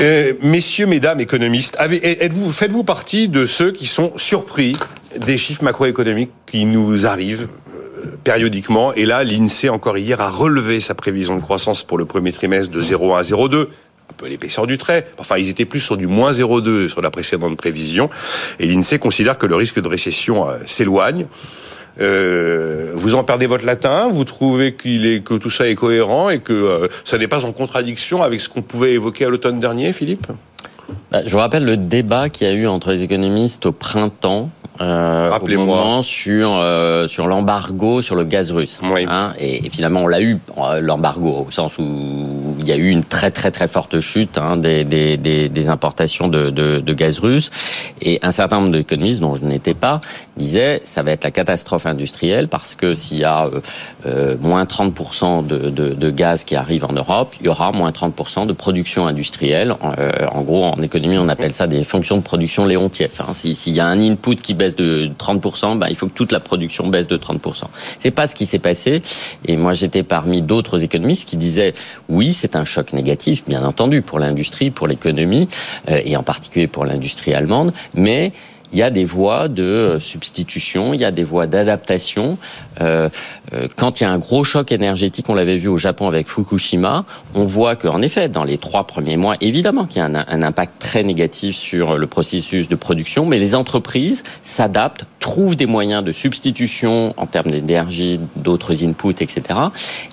[0.00, 4.74] Euh, messieurs, mesdames, économistes, êtes-vous, faites-vous partie de ceux qui sont surpris
[5.18, 10.80] des chiffres macroéconomiques qui nous arrivent euh, périodiquement Et là, l'INSEE, encore hier, a relevé
[10.80, 14.66] sa prévision de croissance pour le premier trimestre de 0,1 à 0,2 un peu l'épaisseur
[14.66, 15.06] du trait.
[15.18, 18.10] Enfin, ils étaient plus sur du moins 0,2 sur la précédente prévision.
[18.58, 21.26] Et l'INSEE considère que le risque de récession euh, s'éloigne.
[22.00, 26.30] Euh, vous en perdez votre latin, vous trouvez qu'il est que tout ça est cohérent
[26.30, 29.92] et que ça n'est pas en contradiction avec ce qu'on pouvait évoquer à l'automne dernier,
[29.92, 30.26] Philippe?
[31.10, 34.50] Bah, Je vous rappelle le débat qu'il y a eu entre les économistes au printemps
[34.80, 38.80] euh, Rappelez-moi sur euh, sur l'embargo sur le gaz russe.
[38.82, 42.88] Hein, et, finalement, on l'a eu euh, l'embargo au sens où il y a eu
[42.88, 46.94] une très très très forte chute hein, des, des, des, des, importations de, de, de,
[46.94, 47.50] gaz russe.
[48.00, 50.00] Et un certain nombre d'économistes, dont je n'étais pas,
[50.36, 53.50] disaient ça va être la catastrophe industrielle parce que s'il y a
[54.06, 57.90] euh, moins 30% de, de, de, gaz qui arrive en Europe, il y aura moins
[57.90, 59.72] 30% de production industrielle.
[59.82, 59.92] En,
[60.32, 63.20] en, gros, en économie, on appelle ça des fonctions de production Léontief.
[63.20, 63.34] Hein.
[63.34, 66.40] S'il y a un input qui baisse de 30%, bah, il faut que toute la
[66.40, 67.64] production baisse de 30%.
[67.98, 69.02] C'est pas ce qui s'est passé.
[69.46, 71.74] Et moi, j'étais parmi d'autres économistes qui disaient
[72.08, 75.48] oui, c'est un choc négatif, bien entendu, pour l'industrie, pour l'économie,
[75.88, 78.32] euh, et en particulier pour l'industrie allemande, mais
[78.72, 82.38] il y a des voies de substitution, il y a des voies d'adaptation.
[82.80, 83.08] Euh,
[83.52, 86.28] euh, quand il y a un gros choc énergétique, on l'avait vu au Japon avec
[86.28, 87.04] Fukushima,
[87.34, 90.42] on voit qu'en effet, dans les trois premiers mois, évidemment qu'il y a un, un,
[90.42, 96.04] impact très négatif sur le processus de production, mais les entreprises s'adaptent, trouvent des moyens
[96.04, 99.42] de substitution en termes d'énergie, d'autres inputs, etc.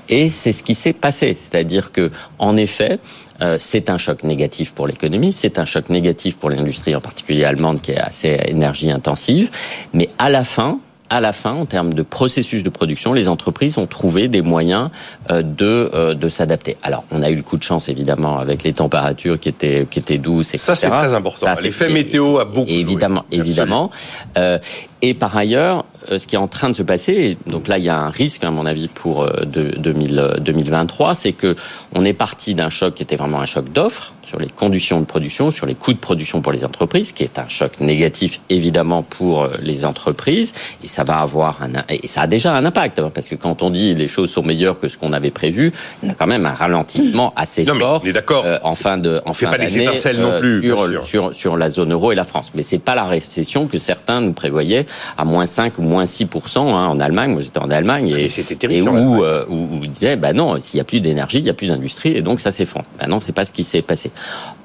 [0.09, 2.99] Et c'est ce qui s'est passé, c'est-à-dire que, en effet,
[3.41, 7.45] euh, c'est un choc négatif pour l'économie, c'est un choc négatif pour l'industrie, en particulier
[7.45, 9.49] allemande, qui est assez énergie intensive.
[9.93, 13.77] Mais à la fin, à la fin, en termes de processus de production, les entreprises
[13.77, 14.89] ont trouvé des moyens
[15.31, 16.77] euh, de, euh, de s'adapter.
[16.83, 19.99] Alors, on a eu le coup de chance, évidemment, avec les températures qui étaient, qui
[19.99, 20.63] étaient douces, etc.
[20.63, 21.47] Ça, c'est très important.
[21.61, 23.39] L'effet météo a beaucoup Évidemment, joué.
[23.39, 23.91] évidemment.
[24.37, 24.59] Euh,
[25.01, 27.83] et par ailleurs, euh, ce qui est en train de se passer, donc là il
[27.83, 31.55] y a un risque à mon avis pour 2023, c'est que
[31.93, 35.05] on est parti d'un choc qui était vraiment un choc d'offres sur les conditions de
[35.05, 39.01] production, sur les coûts de production pour les entreprises, qui est un choc négatif évidemment
[39.03, 43.11] pour les entreprises, et ça va avoir un et ça a déjà un impact hein,
[43.13, 45.71] parce que quand on dit les choses sont meilleures que ce qu'on avait prévu,
[46.03, 48.03] il y a quand même un ralentissement assez fort.
[48.11, 48.43] d'accord.
[48.45, 52.15] Euh, en fin de en fin d'année euh, sur, sur, sur la zone euro et
[52.15, 54.86] la France, mais c'est pas la récession que certains nous prévoyaient
[55.17, 57.31] à moins 5 ou moins 6% hein, en Allemagne.
[57.31, 58.95] Moi, j'étais en Allemagne et, c'était terrifiant.
[58.95, 61.49] Et euh, où, où, où, disait, bah non, s'il y a plus d'énergie, il y
[61.49, 62.85] a plus d'industrie, et donc ça s'effondre.
[62.99, 64.11] Ben non, c'est pas ce qui s'est passé.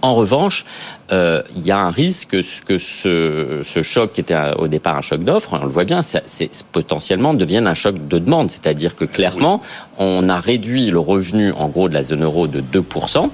[0.00, 0.64] En revanche,
[1.12, 5.02] euh, il y a un risque que ce, ce, choc qui était au départ un
[5.02, 8.50] choc d'offre, on le voit bien, c'est potentiellement devienne un choc de demande.
[8.50, 9.60] C'est-à-dire que clairement,
[9.98, 13.30] on a réduit le revenu en gros de la zone euro de 2%.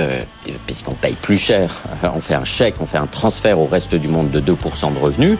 [0.00, 0.22] Euh,
[0.66, 4.08] puisqu'on paye plus cher, on fait un chèque, on fait un transfert au reste du
[4.08, 5.38] monde de 2% de revenus,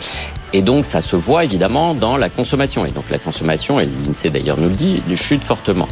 [0.52, 2.86] et donc ça se voit évidemment dans la consommation.
[2.86, 5.88] Et donc la consommation, et l'INSEE d'ailleurs nous le dit, chute fortement.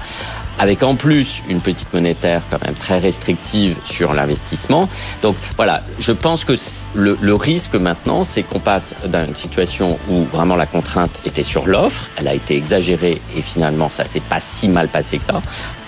[0.61, 4.89] Avec en plus une petite monétaire quand même très restrictive sur l'investissement.
[5.23, 6.53] Donc voilà, je pense que
[6.95, 11.67] le, le risque maintenant, c'est qu'on passe d'une situation où vraiment la contrainte était sur
[11.67, 15.43] l'offre, elle a été exagérée et finalement ça s'est pas si mal passé que ça,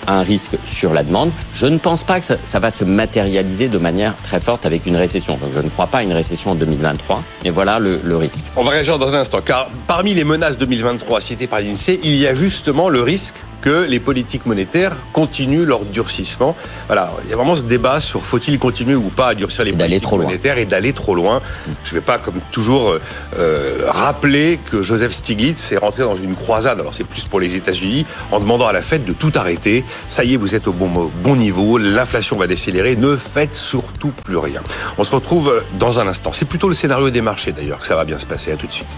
[0.07, 1.31] un risque sur la demande.
[1.53, 4.95] Je ne pense pas que ça, va se matérialiser de manière très forte avec une
[4.95, 5.37] récession.
[5.37, 7.23] Donc je ne crois pas à une récession en 2023.
[7.43, 8.45] Mais voilà le, le risque.
[8.55, 12.15] On va réagir dans un instant, car parmi les menaces 2023 citées par l'INSEE, il
[12.15, 13.35] y a justement le risque
[13.65, 16.55] que les politiques monétaires continuent leur durcissement.
[16.85, 19.73] Voilà, il y a vraiment ce débat sur faut-il continuer ou pas à durcir les
[19.73, 21.41] politiques trop monétaires et d'aller trop loin.
[21.83, 22.95] Je ne vais pas, comme toujours,
[23.39, 26.79] euh, rappeler que Joseph Stiglitz est rentré dans une croisade.
[26.79, 29.83] Alors c'est plus pour les États-Unis en demandant à la Fed de tout arrêter.
[30.09, 31.79] Ça y est, vous êtes au bon, bon niveau.
[31.79, 32.95] L'inflation va décélérer.
[32.95, 34.61] Ne faites surtout plus rien.
[34.99, 36.33] On se retrouve dans un instant.
[36.33, 38.51] C'est plutôt le scénario des marchés d'ailleurs que ça va bien se passer.
[38.51, 38.95] À tout de suite.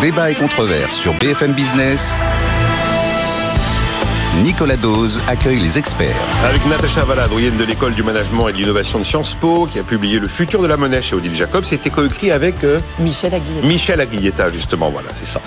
[0.00, 2.16] Débat et controverse sur BFM Business.
[4.38, 6.16] Nicolas Dose accueille les experts.
[6.46, 9.78] Avec Natacha Valla, doyenne de l'école du management et de l'innovation de Sciences Po, qui
[9.78, 11.64] a publié Le futur de la monnaie chez Odile Jacob.
[11.64, 13.66] C'était coécrit avec euh, Michel Aguilletta.
[13.66, 15.42] Michel Aguilletta, justement, voilà, c'est ça.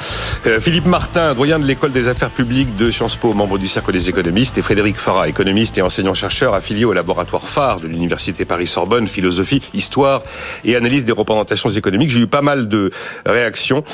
[0.46, 3.94] Euh, Philippe Martin, doyen de l'école des affaires publiques de Sciences Po, membre du Cercle
[3.94, 9.08] des économistes, et Frédéric Farah, économiste et enseignant-chercheur affilié au laboratoire phare de l'Université Paris-Sorbonne,
[9.08, 10.24] philosophie, histoire
[10.66, 12.10] et analyse des représentations économiques.
[12.10, 12.92] J'ai eu pas mal de
[13.26, 13.86] réactions.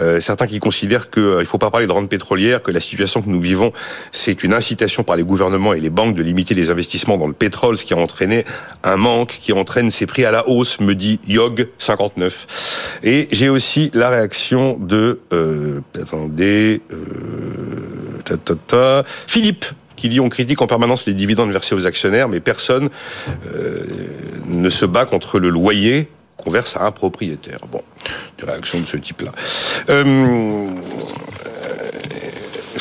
[0.00, 3.20] Euh, certains qui considèrent qu'il ne faut pas parler de rente pétrolière, que la situation
[3.20, 3.72] que nous vivons,
[4.12, 7.32] c'est une incitation par les gouvernements et les banques de limiter les investissements dans le
[7.32, 8.44] pétrole, ce qui a entraîné
[8.84, 12.98] un manque, qui entraîne ces prix à la hausse, me dit Yog 59.
[13.02, 20.66] Et j'ai aussi la réaction de euh, attendez euh, Philippe qui dit on critique en
[20.66, 22.90] permanence les dividendes versés aux actionnaires, mais personne
[23.54, 23.84] euh,
[24.46, 27.60] ne se bat contre le loyer qu'on verse à un propriétaire.
[27.70, 27.82] Bon,
[28.38, 29.32] des réactions de ce type-là.
[29.88, 30.68] Euh,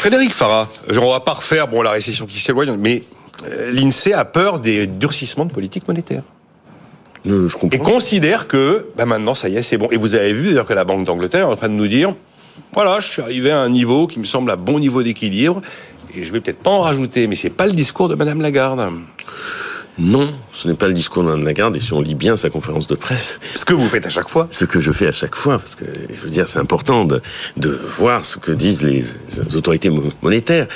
[0.06, 0.70] Frédéric Farah,
[1.02, 3.02] on va pas refaire bon, la récession qui s'éloigne, mais
[3.50, 6.22] euh, l'INSEE a peur des durcissements de politique monétaire.
[7.26, 7.76] Euh, je comprends.
[7.76, 9.88] Et considère que bah maintenant, ça y est, c'est bon.
[9.90, 12.14] Et vous avez vu d'ailleurs que la Banque d'Angleterre est en train de nous dire
[12.72, 15.64] voilà, je suis arrivé à un niveau qui me semble un bon niveau d'équilibre,
[16.16, 18.88] et je vais peut-être pas en rajouter, mais c'est pas le discours de Madame Lagarde.
[19.98, 22.88] Non, ce n'est pas le discours de Lagarde, et si on lit bien sa conférence
[22.88, 23.40] de presse.
[23.56, 24.48] Ce que vous faites à chaque fois.
[24.52, 27.22] Ce que je fais à chaque fois, parce que, je veux dire, c'est important de,
[27.56, 29.04] de voir ce que disent les,
[29.38, 29.90] les autorités
[30.22, 30.68] monétaires.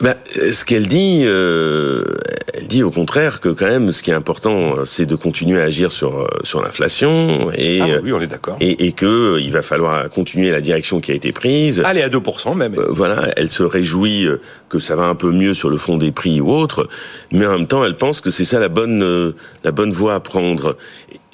[0.00, 2.04] Ben, ce qu'elle dit, euh,
[2.52, 5.64] elle dit au contraire que quand même, ce qui est important, c'est de continuer à
[5.64, 8.56] agir sur sur l'inflation et ah oui, on est d'accord.
[8.60, 11.80] Et, et que il va falloir continuer la direction qui a été prise.
[11.84, 12.74] Aller à 2% même.
[12.78, 14.26] Euh, voilà, elle se réjouit
[14.68, 16.88] que ça va un peu mieux sur le fond des prix ou autre,
[17.30, 19.32] mais en même temps, elle pense que c'est ça la bonne euh,
[19.64, 20.76] la bonne voie à prendre.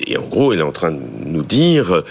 [0.07, 2.03] Et en gros, elle est en train de nous dire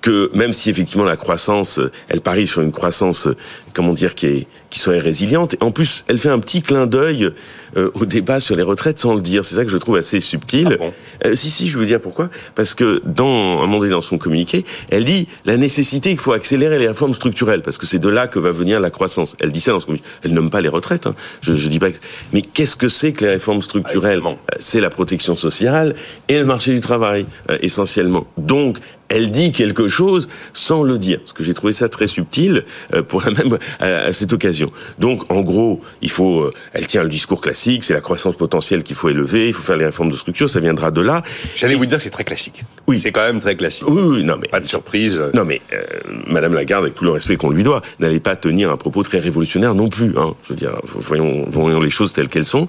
[0.00, 3.26] que même si effectivement la croissance, elle parie sur une croissance,
[3.72, 5.56] comment dire, qui est qui soit résiliente.
[5.60, 7.30] En plus, elle fait un petit clin d'œil
[7.76, 9.44] euh, au débat sur les retraites sans le dire.
[9.44, 10.68] C'est ça que je trouve assez subtil.
[10.72, 10.92] Ah bon
[11.24, 12.30] euh, si, si, je veux dire pourquoi.
[12.54, 16.32] Parce que dans un moment donné dans son communiqué, elle dit la nécessité qu'il faut
[16.32, 19.36] accélérer les réformes structurelles parce que c'est de là que va venir la croissance.
[19.40, 20.08] Elle dit ça dans son communiqué.
[20.22, 21.06] Elle nomme pas les retraites.
[21.06, 21.14] Hein.
[21.40, 21.90] Je, je dis pas.
[21.90, 21.98] Que...
[22.32, 25.94] Mais qu'est-ce que c'est que les réformes structurelles ah, C'est la protection sociale
[26.28, 28.26] et le marché du travail euh, essentiellement.
[28.36, 31.20] Donc elle dit quelque chose sans le dire.
[31.20, 34.70] Parce que j'ai trouvé ça très subtil euh, pour la même à, à cette occasion.
[34.98, 38.82] Donc, en gros, il faut, euh, elle tient le discours classique, c'est la croissance potentielle
[38.82, 41.22] qu'il faut élever, il faut faire les réformes de structure, ça viendra de là.
[41.54, 42.64] J'allais vous dire que c'est très classique.
[42.86, 43.88] Oui, c'est quand même très classique.
[43.88, 45.22] Oui, oui non mais pas de surprise.
[45.34, 45.82] Non mais euh,
[46.26, 49.18] Madame Lagarde, avec tout le respect qu'on lui doit, n'allait pas tenir un propos très
[49.18, 50.12] révolutionnaire non plus.
[50.16, 50.34] Hein.
[50.44, 52.68] Je veux dire, voyons, voyons les choses telles qu'elles sont.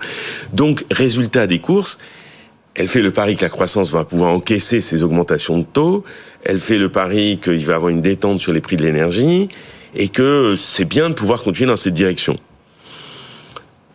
[0.54, 1.98] Donc, résultat des courses.
[2.78, 6.04] Elle fait le pari que la croissance va pouvoir encaisser ces augmentations de taux.
[6.44, 9.48] Elle fait le pari qu'il va avoir une détente sur les prix de l'énergie
[9.96, 12.38] et que c'est bien de pouvoir continuer dans cette direction.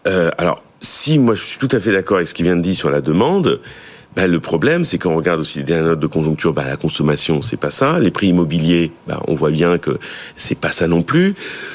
[0.06, 2.62] Euh, alors, si moi je suis tout à fait d'accord avec ce qu'il vient de
[2.62, 3.60] dire sur la demande,
[4.16, 6.76] bah, le problème, c'est quand on regarde aussi les dernières notes de conjoncture, bah, la
[6.76, 8.00] consommation, c'est pas ça.
[8.00, 9.98] Les prix immobiliers, bah, on voit bien que
[10.36, 11.34] c'est pas ça non plus.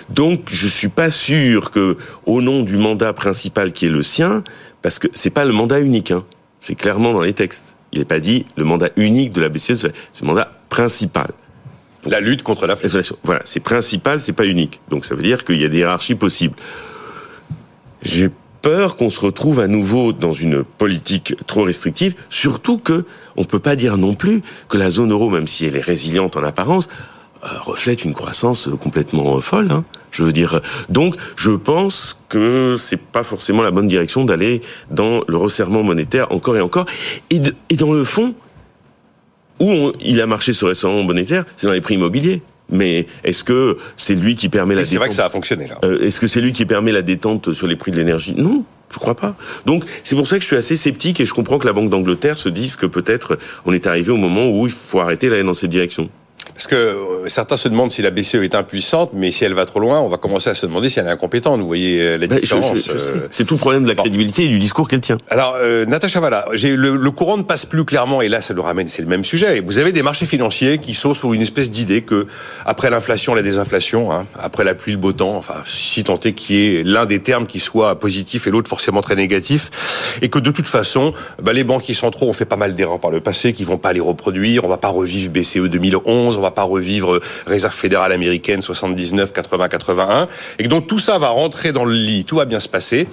[0.10, 4.44] Donc, je suis pas sûr que, au nom du mandat principal qui est le sien,
[4.82, 6.26] parce que c'est pas le mandat unique, hein.
[6.60, 7.76] C'est clairement dans les textes.
[7.94, 11.32] Il n'est pas dit le mandat unique de la BCE, c'est le mandat principal.
[12.06, 13.16] La lutte contre l'inflation.
[13.24, 14.80] Voilà, c'est principal, c'est pas unique.
[14.90, 16.56] Donc ça veut dire qu'il y a des hiérarchies possibles.
[18.02, 18.30] J'ai
[18.66, 23.06] peur qu'on se retrouve à nouveau dans une politique trop restrictive, surtout que
[23.38, 26.36] on peut pas dire non plus que la zone euro, même si elle est résiliente
[26.36, 26.90] en apparence,
[27.44, 29.70] euh, reflète une croissance complètement folle.
[29.70, 29.84] Hein.
[30.10, 35.22] Je veux dire, donc je pense que c'est pas forcément la bonne direction d'aller dans
[35.28, 36.88] le resserrement monétaire encore et encore.
[37.30, 37.40] Et,
[37.76, 38.34] dans le fond,
[39.60, 42.42] où il a marché ce resserrement monétaire, c'est dans les prix immobiliers.
[42.70, 45.80] Mais est-ce que c'est lui qui permet la C'est vrai que ça a fonctionné là.
[45.84, 48.34] Euh, est-ce que c'est lui qui permet la détente sur les prix de l'énergie?
[48.36, 49.36] Non, je crois pas.
[49.66, 51.90] Donc c'est pour ça que je suis assez sceptique et je comprends que la Banque
[51.90, 55.44] d'Angleterre se dise que peut-être on est arrivé au moment où il faut arrêter d'aller
[55.44, 56.10] dans cette direction.
[56.54, 59.66] Parce que euh, certains se demandent si la BCE est impuissante, mais si elle va
[59.66, 61.60] trop loin, on va commencer à se demander si elle est incompétente.
[61.60, 62.76] Vous voyez euh, la différence.
[62.76, 65.18] Je, je, je c'est tout le problème de la crédibilité et du discours qu'elle tient.
[65.30, 68.62] Alors, euh, Natacha Valla, le, le, courant ne passe plus clairement, et là, ça nous
[68.62, 69.62] ramène, c'est le même sujet.
[69.62, 72.28] Vous avez des marchés financiers qui sont sur une espèce d'idée que
[72.66, 76.34] après l'inflation, la désinflation, hein, après la pluie, le beau temps, enfin, si tant est
[76.34, 79.72] qu'il y ait l'un des termes qui soit positif et l'autre forcément très négatif,
[80.22, 83.12] et que de toute façon, bah, les banquiers centraux ont fait pas mal d'erreurs par
[83.12, 84.64] le passé, qui vont pas les reproduire.
[84.64, 89.68] On va pas revivre BCE 2011, on va pas revivre réserve fédérale américaine 79, 80,
[89.68, 90.28] 81,
[90.60, 93.08] et donc tout ça va rentrer dans le lit, tout va bien se passer.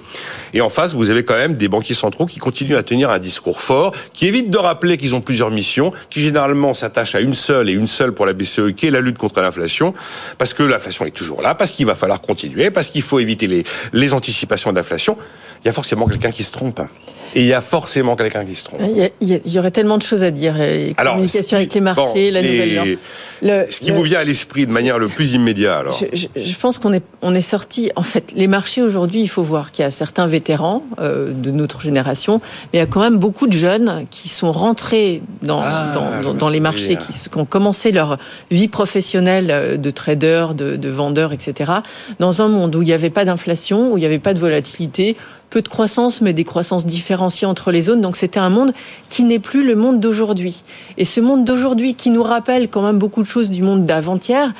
[0.53, 3.19] Et en face, vous avez quand même des banquiers centraux qui continuent à tenir un
[3.19, 7.35] discours fort, qui évitent de rappeler qu'ils ont plusieurs missions, qui généralement s'attachent à une
[7.35, 9.93] seule et une seule pour la BCE, qui est la lutte contre l'inflation,
[10.37, 13.47] parce que l'inflation est toujours là, parce qu'il va falloir continuer, parce qu'il faut éviter
[13.47, 15.17] les, les anticipations d'inflation.
[15.63, 16.81] Il y a forcément quelqu'un qui se trompe.
[17.35, 18.81] Et il y a forcément quelqu'un qui se trompe.
[19.21, 20.55] Il y, aurait tellement de choses à dire.
[20.57, 22.97] Les communications avec les marchés, la nouvelle
[23.43, 26.93] ce qui vous vient à l'esprit de manière le plus immédiate, alors je, pense qu'on
[26.93, 27.91] est, on est sorti.
[27.95, 31.51] En fait, les marchés aujourd'hui, il faut voir qu'il y a certains vétérans euh, de
[31.51, 32.41] notre génération,
[32.71, 36.33] mais il y a quand même beaucoup de jeunes qui sont rentrés dans, ah, dans,
[36.33, 38.17] dans, les marchés, qui, qui, ont commencé leur
[38.51, 41.71] vie professionnelle euh, de trader, de, de vendeur, etc.,
[42.19, 44.39] dans un monde où il n'y avait pas d'inflation, où il n'y avait pas de
[44.39, 45.15] volatilité,
[45.53, 48.01] peu de croissance, mais des croissances différenciées entre les zones.
[48.01, 48.73] Donc c'était un monde
[49.09, 50.63] qui n'est plus le monde d'aujourd'hui.
[50.97, 54.51] Et ce monde d'aujourd'hui, qui nous rappelle quand même beaucoup de choses du monde d'avant-hier,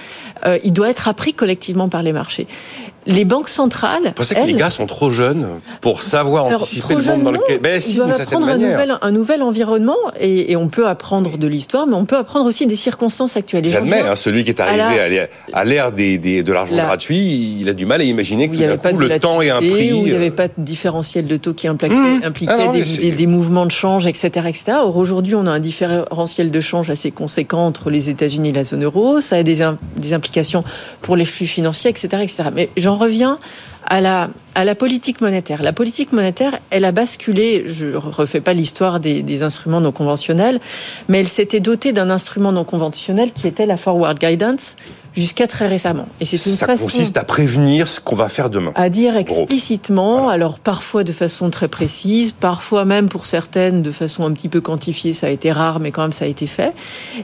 [0.45, 2.45] euh, il doit être appris collectivement par les marchés
[3.05, 4.03] les banques centrales.
[4.05, 5.47] Vous pensez que les gars sont trop jeunes
[5.81, 7.59] pour savoir anticiper le monde dans lequel.
[7.59, 11.47] Ben, si, Ils doivent apprendre un nouvel, un nouvel, environnement et, on peut apprendre de
[11.47, 13.67] l'histoire, mais on peut apprendre aussi des circonstances actuelles.
[13.67, 17.73] J'admets, hein, celui qui est arrivé à l'ère des, des, de l'argent gratuit, il a
[17.73, 19.93] du mal à imaginer que coup, le temps est un prix.
[19.93, 22.47] Où il n'y avait euh, pas de différentiel de taux qui impliquait, mmh.
[22.47, 24.47] ah des, des, mouvements de change, etc.
[24.47, 24.63] etc.
[24.81, 28.63] Or, aujourd'hui, on a un différentiel de change assez conséquent entre les États-Unis et la
[28.63, 29.21] zone euro.
[29.21, 29.65] Ça a des,
[29.97, 30.63] des implications
[31.01, 32.07] pour les flux financiers, etc.
[32.23, 32.43] etc.
[32.53, 33.39] Mais j'en reviens
[33.85, 35.61] à la, à la politique monétaire.
[35.61, 40.59] La politique monétaire, elle a basculé, je ne refais pas l'histoire des, instruments non conventionnels,
[41.09, 44.75] mais elle s'était dotée d'un instrument non conventionnel qui était la forward guidance,
[45.15, 46.07] jusqu'à très récemment.
[46.19, 48.71] Et c'est une ça consiste à prévenir ce qu'on va faire demain.
[48.75, 54.25] À dire explicitement, alors parfois de façon très précise, parfois même pour certaines de façon
[54.25, 56.73] un petit peu quantifiée, ça a été rare, mais quand même ça a été fait.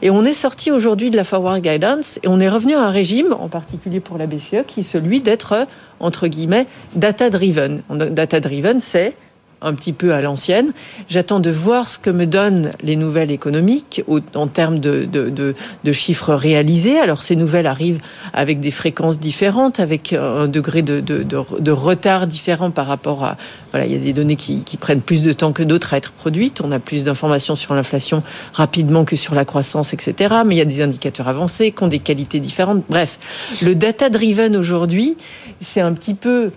[0.01, 2.91] Et on est sorti aujourd'hui de la forward guidance et on est revenu à un
[2.91, 5.67] régime, en particulier pour la BCE, qui est celui d'être,
[5.99, 7.81] entre guillemets, data-driven.
[7.89, 9.13] Data-driven, c'est
[9.61, 10.71] un petit peu à l'ancienne.
[11.07, 14.03] J'attends de voir ce que me donnent les nouvelles économiques
[14.35, 15.53] en termes de,
[15.91, 16.99] chiffres réalisés.
[16.99, 17.99] Alors ces nouvelles arrivent
[18.33, 23.37] avec des fréquences différentes, avec un degré de, retard différent par rapport à...
[23.71, 25.97] Voilà, il y a des données qui, qui prennent plus de temps que d'autres à
[25.97, 26.61] être produites.
[26.61, 30.35] On a plus d'informations sur l'inflation rapidement que sur la croissance, etc.
[30.45, 32.83] Mais il y a des indicateurs avancés qui ont des qualités différentes.
[32.89, 33.19] Bref,
[33.61, 35.17] le data-driven aujourd'hui,
[35.61, 36.51] c'est un petit peu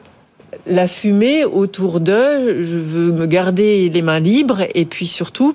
[0.67, 2.65] la fumée autour d'eux.
[2.65, 5.55] Je veux me garder les mains libres et puis surtout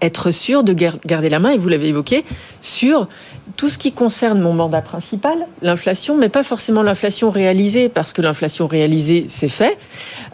[0.00, 2.24] être sûr de garder la main, et vous l'avez évoqué,
[2.60, 3.08] sur
[3.56, 8.22] tout ce qui concerne mon mandat principal, l'inflation, mais pas forcément l'inflation réalisée, parce que
[8.22, 9.78] l'inflation réalisée, c'est fait,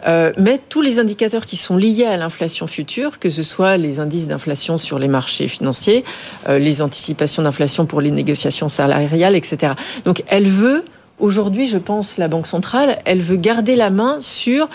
[0.07, 3.99] euh, mais tous les indicateurs qui sont liés à l'inflation future, que ce soit les
[3.99, 6.03] indices d'inflation sur les marchés financiers,
[6.47, 9.73] euh, les anticipations d'inflation pour les négociations salariales, etc.
[10.05, 10.83] Donc elle veut
[11.19, 14.69] Aujourd'hui, je pense, la Banque centrale, elle veut garder la main sur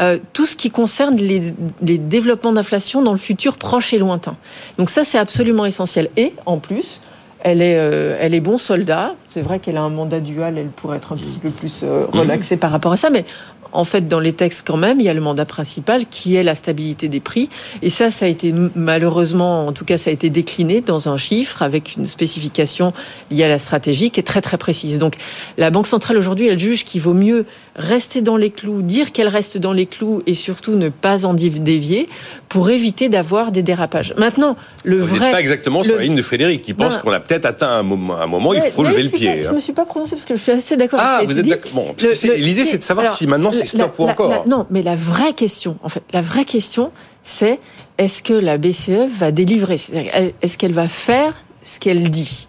[0.00, 4.36] euh, tout ce qui concerne les, développements d'inflation dans le futur proche et lointain.
[4.78, 6.08] Donc ça, c'est absolument essentiel.
[6.16, 7.00] Et en plus,
[7.40, 9.14] elle est, euh, elle est bon soldat.
[9.32, 12.04] C'est vrai qu'elle a un mandat dual, elle pourrait être un petit peu plus euh,
[12.12, 13.24] relaxée par rapport à ça, mais
[13.72, 16.42] en fait, dans les textes quand même, il y a le mandat principal qui est
[16.42, 17.48] la stabilité des prix.
[17.82, 21.16] Et ça, ça a été malheureusement, en tout cas, ça a été décliné dans un
[21.16, 22.92] chiffre avec une spécification
[23.30, 24.98] liée à la stratégie qui est très très précise.
[24.98, 25.14] Donc,
[25.56, 29.28] la Banque centrale aujourd'hui, elle juge qu'il vaut mieux rester dans les clous, dire qu'elle
[29.28, 32.08] reste dans les clous et surtout ne pas en dévier
[32.48, 34.14] pour éviter d'avoir des dérapages.
[34.18, 35.30] Maintenant, le Vous vrai.
[35.30, 38.20] pas exactement sur la ligne de Frédéric qui pense qu'on a peut-être atteint un moment,
[38.20, 39.19] un moment il faut lever le pied.
[39.24, 41.00] Je ne me suis pas prononcé parce que je suis assez d'accord.
[41.02, 41.72] Ah, vous êtes d'accord.
[41.72, 41.94] Bon,
[42.36, 44.46] l'idée, c'est de savoir si maintenant c'est stop ou encore.
[44.46, 46.90] non, mais la vraie question, en fait, la vraie question,
[47.22, 47.58] c'est
[47.98, 49.74] est-ce que la BCE va délivrer?
[49.74, 52.48] Est-ce qu'elle va faire ce qu'elle dit?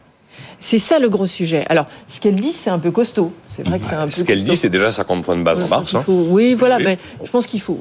[0.61, 1.65] C'est ça le gros sujet.
[1.69, 3.33] Alors, ce qu'elle dit, c'est un peu costaud.
[3.47, 4.11] C'est vrai que c'est un peu.
[4.11, 5.95] Ce qu'elle dit, c'est déjà 50 points de base en mars.
[5.95, 6.03] Hein.
[6.07, 7.79] oui, voilà, mais je pense qu'il faut.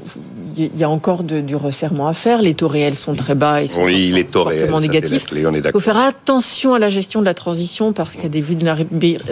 [0.57, 2.41] Il y a encore du resserrement à faire.
[2.41, 5.27] Les taux réels sont très bas et sont oui, les taux réels, négatifs.
[5.31, 8.75] Il faut faire attention à la gestion de la transition parce qu'il y a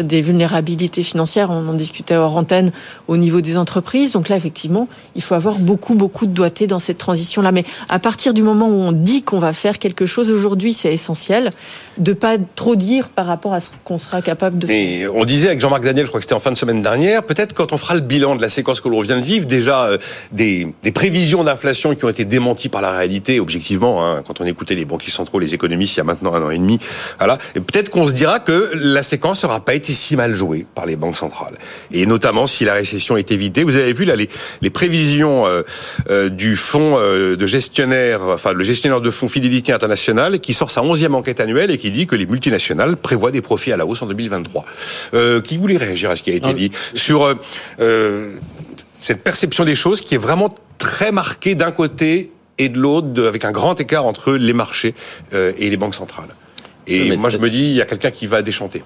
[0.03, 1.49] des, vulnérabilités financières.
[1.49, 2.71] On en discutait hors antenne
[3.07, 4.13] au niveau des entreprises.
[4.13, 7.51] Donc là, effectivement, il faut avoir beaucoup, beaucoup de doigté dans cette transition-là.
[7.51, 10.93] Mais à partir du moment où on dit qu'on va faire quelque chose aujourd'hui, c'est
[10.93, 11.49] essentiel
[11.97, 15.15] de pas trop dire par rapport rapport à ce qu'on sera capable de faire.
[15.15, 17.53] on disait avec Jean-Marc Daniel, je crois que c'était en fin de semaine dernière, peut-être
[17.53, 19.97] quand on fera le bilan de la séquence que l'on vient de vivre, déjà euh,
[20.33, 24.45] des, des, prévisions d'inflation qui ont été démenties par la réalité, objectivement, hein, quand on
[24.45, 26.79] écoutait les banquiers centraux, les économistes il y a maintenant un an et demi,
[27.17, 27.37] voilà.
[27.55, 30.85] Et peut-être qu'on se dira que la séquence n'aura pas été si mal jouée par
[30.85, 31.57] les banques centrales.
[31.93, 33.63] Et notamment si la récession est évitée.
[33.63, 34.29] Vous avez vu là les,
[34.61, 35.61] les prévisions euh,
[36.09, 40.83] euh, du fonds de gestionnaire, enfin le gestionnaire de fonds Fidélité Internationale, qui sort sa
[40.83, 44.01] onzième enquête annuelle et qui dit que les multinationales prévoient des profits à la hausse
[44.01, 44.65] en 2023.
[45.13, 47.35] Euh, qui voulait réagir à ce qui a été dit sur euh,
[47.79, 48.35] euh,
[48.99, 53.45] cette perception des choses qui est vraiment très marquée d'un côté et de l'autre, avec
[53.45, 54.93] un grand écart entre les marchés
[55.31, 56.27] et les banques centrales.
[56.87, 58.83] Et moi, je me dis, il y a quelqu'un qui va déchanter.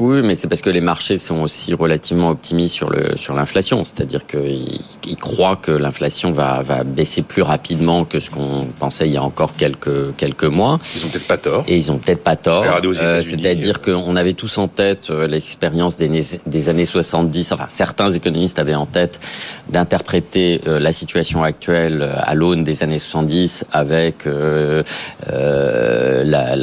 [0.00, 3.84] Oui, mais c'est parce que les marchés sont aussi relativement optimistes sur le sur l'inflation,
[3.84, 9.06] c'est-à-dire qu'ils ils croient que l'inflation va va baisser plus rapidement que ce qu'on pensait
[9.06, 10.80] il y a encore quelques quelques mois.
[10.96, 11.64] Ils ont peut-être pas tort.
[11.68, 12.64] Et ils ont peut-être pas tort.
[12.64, 16.10] Euh, c'est-à-dire qu'on avait tous en tête euh, l'expérience des,
[16.46, 17.52] des années 70.
[17.52, 19.20] Enfin, certains économistes avaient en tête
[19.68, 24.82] d'interpréter euh, la situation actuelle à l'aune des années 70 avec euh,
[25.30, 26.56] la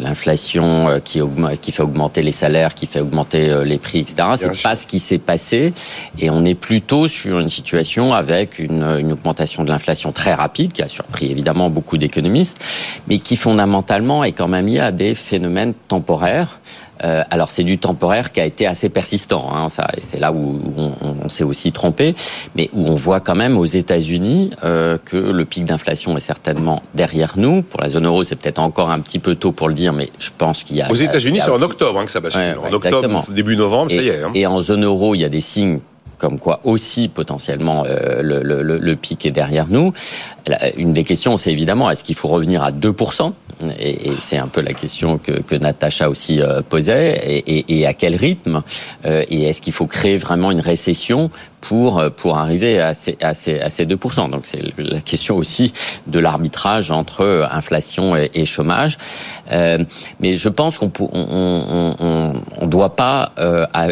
[0.00, 1.20] l'inflation la, qui
[1.60, 4.28] qui fait augmenter les salaires, qui fait augmenter euh, les prix, etc.
[4.36, 5.72] C'est pas ce qui s'est passé,
[6.18, 10.72] et on est plutôt sur une situation avec une, une augmentation de l'inflation très rapide,
[10.72, 12.58] qui a surpris évidemment beaucoup d'économistes,
[13.08, 16.60] mais qui fondamentalement est quand même lié à des phénomènes temporaires.
[17.06, 20.60] Euh, alors c'est du temporaire qui a été assez persistant, hein, ça, c'est là où
[20.76, 20.92] on,
[21.24, 22.14] on s'est aussi trompé,
[22.56, 26.82] mais où on voit quand même aux États-Unis euh, que le pic d'inflation est certainement
[26.94, 27.62] derrière nous.
[27.62, 30.10] Pour la zone euro, c'est peut-être encore un petit peu tôt pour le dire, mais
[30.18, 30.90] je pense qu'il y a.
[30.90, 32.56] Aux États-Unis, c'est en octobre hein, que ça bascule.
[32.62, 34.22] en octobre, début novembre, ça y est.
[34.22, 34.32] Hein.
[34.34, 35.80] Et en zone euro, il y a des signes
[36.18, 39.92] comme quoi aussi potentiellement euh, le, le, le, pic est derrière nous.
[40.76, 43.32] Une des questions, c'est évidemment, est-ce qu'il faut revenir à 2%
[43.78, 47.42] Et, c'est un peu la question que, Natacha aussi euh, posait.
[47.46, 48.62] Et, à quel rythme
[49.04, 51.30] euh, Et est-ce qu'il faut créer vraiment une récession
[51.60, 55.72] pour pour arriver à ces, à ces, à ces 2% Donc c'est la question aussi
[56.06, 58.98] de l'arbitrage entre inflation et, chômage.
[59.50, 63.32] mais je pense qu'on on, on, on, on doit pas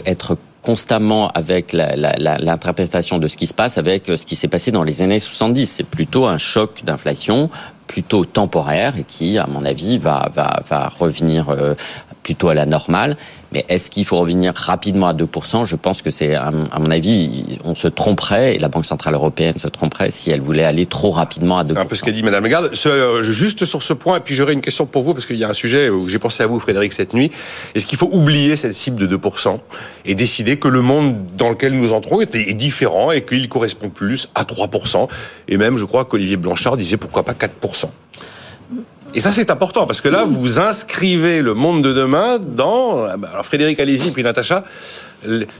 [0.06, 4.70] être constamment avec l'interprétation de ce qui se passe avec euh, ce qui s'est passé
[4.72, 5.66] dans les années 70.
[5.66, 7.50] C'est plutôt un choc d'inflation
[7.86, 11.74] plutôt temporaire et qui, à mon avis, va, va, va revenir euh,
[12.22, 13.16] plutôt à la normale.
[13.54, 17.58] Mais est-ce qu'il faut revenir rapidement à 2% Je pense que c'est, à mon avis,
[17.62, 21.12] on se tromperait, et la Banque Centrale Européenne se tromperait si elle voulait aller trop
[21.12, 21.68] rapidement à 2%.
[21.74, 22.72] C'est un peu ce qu'a dit Madame Lagarde.
[22.86, 25.44] Euh, juste sur ce point, et puis j'aurais une question pour vous, parce qu'il y
[25.44, 27.30] a un sujet où j'ai pensé à vous, Frédéric, cette nuit.
[27.76, 29.60] Est-ce qu'il faut oublier cette cible de 2%
[30.04, 33.88] et décider que le monde dans lequel nous entrons est, est différent et qu'il correspond
[33.88, 35.08] plus à 3%
[35.46, 37.86] Et même, je crois qu'Olivier Blanchard disait pourquoi pas 4%.
[39.14, 43.04] Et ça, c'est important, parce que là, vous inscrivez le monde de demain dans...
[43.04, 44.64] Alors Frédéric, allez-y, puis Natacha,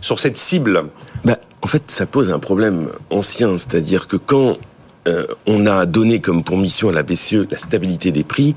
[0.00, 0.84] sur cette cible.
[1.24, 4.58] Ben, en fait, ça pose un problème ancien, c'est-à-dire que quand
[5.06, 8.56] euh, on a donné comme pour mission à la BCE la stabilité des prix,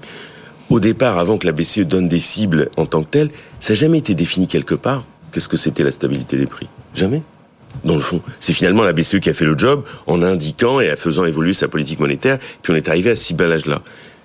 [0.70, 3.30] au départ, avant que la BCE donne des cibles en tant que telles,
[3.60, 5.06] ça n'a jamais été défini quelque part.
[5.32, 7.22] Qu'est-ce que c'était la stabilité des prix Jamais
[7.84, 8.22] dans le fond.
[8.40, 11.54] C'est finalement la BCE qui a fait le job en indiquant et en faisant évoluer
[11.54, 13.82] sa politique monétaire, puis on est arrivé à ce ciblage-là.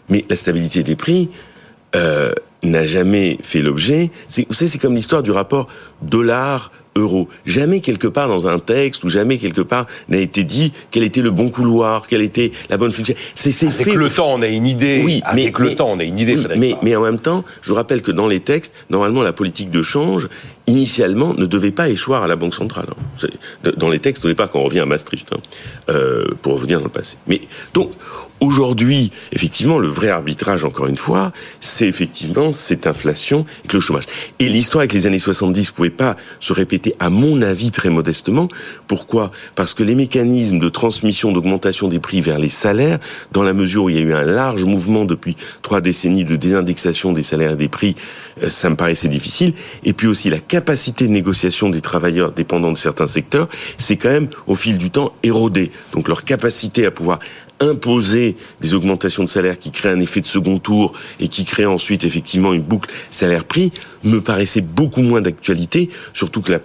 [0.08, 1.30] Mais la stabilité des prix
[1.94, 2.32] euh,
[2.62, 4.10] n'a jamais fait l'objet.
[4.48, 5.68] Vous savez, c'est comme l'histoire du rapport
[6.00, 7.28] dollar euro.
[7.46, 11.22] Jamais quelque part dans un texte ou jamais quelque part n'a été dit quel était
[11.22, 13.14] le bon couloir, quelle était la bonne fonction.
[13.34, 13.94] C'est avec fait...
[13.94, 15.02] le temps, on a une idée.
[15.04, 16.36] Oui, avec le temps, on a une idée.
[16.56, 19.70] mais, mais en même temps, je vous rappelle que dans les textes, normalement, la politique
[19.70, 20.28] de change
[20.66, 22.86] initialement ne devait pas échoir à la Banque centrale.
[22.90, 23.28] Hein.
[23.76, 25.40] Dans les textes au départ, quand on revient à Maastricht, hein,
[25.88, 27.16] euh, pour revenir dans le passé.
[27.26, 27.40] Mais
[27.74, 27.90] donc
[28.42, 34.04] aujourd'hui, effectivement, le vrai arbitrage, encore une fois, c'est effectivement cette inflation et le chômage.
[34.40, 38.48] Et l'histoire avec les années 70 pouvait pas se répéter, à mon avis, très modestement.
[38.88, 39.30] Pourquoi?
[39.54, 42.98] Parce que les mécanismes de transmission d'augmentation des prix vers les salaires,
[43.30, 46.34] dans la mesure où il y a eu un large mouvement depuis trois décennies de
[46.34, 47.94] désindexation des salaires et des prix,
[48.42, 49.54] euh, ça me paraissait difficile.
[49.84, 53.48] Et puis aussi la capacité de négociation des travailleurs dépendants de certains secteurs,
[53.78, 55.70] c'est quand même au fil du temps érodé.
[55.94, 57.20] Donc leur capacité à pouvoir
[57.60, 61.64] imposer des augmentations de salaire qui créent un effet de second tour et qui créent
[61.64, 63.72] ensuite effectivement une boucle salaire-prix
[64.04, 66.58] me paraissait beaucoup moins d'actualité, surtout que la,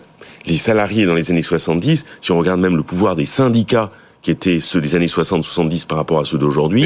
[0.48, 3.90] les salariés dans les années 70, si on regarde même le pouvoir des syndicats
[4.28, 6.86] qui étaient ceux des années 60-70 par rapport à ceux d'aujourd'hui,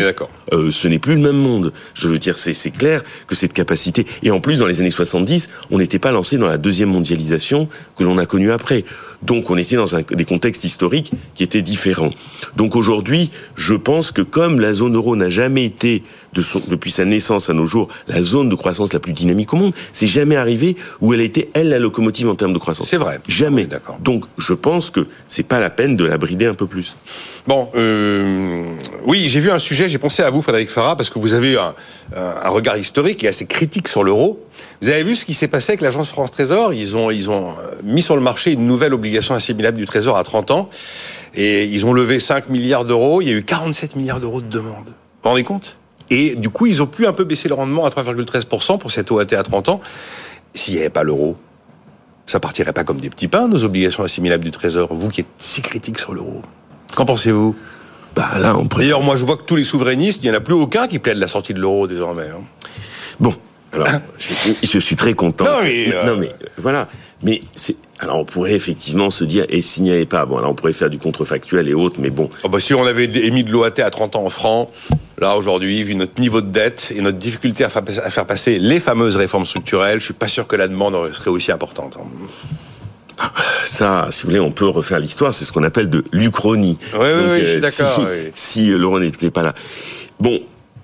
[0.54, 1.74] euh, ce n'est plus le même monde.
[1.96, 4.06] Je veux dire, c'est clair que cette capacité...
[4.22, 7.68] Et en plus, dans les années 70, on n'était pas lancé dans la deuxième mondialisation
[7.98, 8.86] que l'on a connue après.
[9.24, 12.12] Donc on était dans un, des contextes historiques qui étaient différents.
[12.56, 16.04] Donc aujourd'hui, je pense que comme la zone euro n'a jamais été,
[16.34, 19.54] de son, depuis sa naissance à nos jours, la zone de croissance la plus dynamique
[19.54, 22.58] au monde, c'est jamais arrivé où elle a été, elle, la locomotive en termes de
[22.58, 22.88] croissance.
[22.88, 23.20] C'est vrai.
[23.28, 23.66] Jamais.
[23.66, 24.00] D'accord.
[24.00, 26.96] Donc je pense que c'est pas la peine de la brider un peu plus.
[27.48, 28.64] Bon, euh,
[29.06, 31.58] oui, j'ai vu un sujet, j'ai pensé à vous, Frédéric Farah, parce que vous avez
[31.58, 31.74] un,
[32.16, 34.46] un regard historique et assez critique sur l'euro.
[34.82, 36.74] Vous avez vu ce qui s'est passé avec l'agence France Trésor?
[36.74, 40.18] Ils ont, ils ont euh, mis sur le marché une nouvelle obligation assimilable du Trésor
[40.18, 40.70] à 30 ans.
[41.34, 43.22] Et ils ont levé 5 milliards d'euros.
[43.22, 44.86] Il y a eu 47 milliards d'euros de demandes.
[44.86, 45.78] Vous vous rendez compte?
[46.10, 49.10] Et du coup, ils ont pu un peu baisser le rendement à 3,13% pour cette
[49.10, 49.82] OAT à 30 ans.
[50.54, 51.38] S'il n'y avait pas l'euro,
[52.28, 54.94] ça partirait pas comme des petits pains, nos obligations assimilables du Trésor.
[54.94, 56.42] Vous qui êtes si critique sur l'euro.
[56.96, 57.56] Qu'en pensez-vous?
[58.16, 60.42] Bah là, on D'ailleurs, moi, je vois que tous les souverainistes, il n'y en a
[60.42, 62.28] plus aucun qui plaide la sortie de l'euro désormais.
[62.28, 62.42] Hein.
[63.20, 63.34] Bon,
[63.74, 63.88] alors,
[64.20, 65.46] je, suis très content.
[65.46, 66.90] Non mais, euh, non, mais voilà.
[67.24, 70.50] Mais c'est alors on pourrait effectivement se dire et s'il n'y avait pas bon alors
[70.50, 72.32] on pourrait faire du contrefactuel et autres mais bon.
[72.44, 74.70] Oh bah si on avait émis de l'OAT à 30 ans en francs,
[75.20, 79.18] là aujourd'hui vu notre niveau de dette et notre difficulté à faire passer les fameuses
[79.18, 81.96] réformes structurelles, je suis pas sûr que la demande serait aussi importante.
[83.66, 85.34] Ça, si vous voulez, on peut refaire l'histoire.
[85.34, 86.78] C'est ce qu'on appelle de l'Uchronie.
[86.94, 88.08] Oui, oui, oui, je suis euh, d'accord.
[88.34, 89.54] Si, si Laurent n'était pas là,
[90.20, 90.40] bon,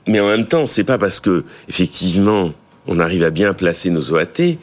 [0.08, 2.54] mais en même temps, c'est pas parce que effectivement
[2.88, 4.58] on arrive à bien placer nos OAT,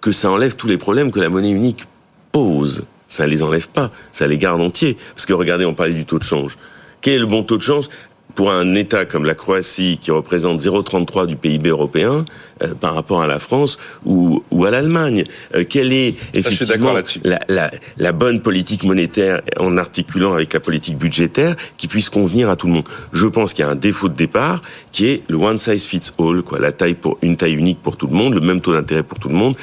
[0.00, 1.84] que ça enlève tous les problèmes que la monnaie unique
[2.32, 2.84] pose.
[3.08, 4.96] Ça ne les enlève pas, ça les garde entiers.
[5.14, 6.56] Parce que regardez, on parlait du taux de change.
[7.00, 7.88] Quel est le bon taux de change?
[8.36, 12.24] Pour un État comme la Croatie, qui représente 0,33 du PIB européen,
[12.62, 13.76] euh, par rapport à la France
[14.06, 15.24] ou, ou à l'Allemagne
[15.54, 20.96] euh, Quelle est effectivement la, la, la, bonne politique monétaire en articulant avec la politique
[20.96, 22.88] budgétaire qui puisse convenir à tout le monde?
[23.12, 26.12] Je pense qu'il y a un défaut de départ qui est le one size fits
[26.18, 28.72] all, quoi, la taille pour une taille unique pour tout le monde, le même taux
[28.72, 29.54] d'intérêt pour tout le monde.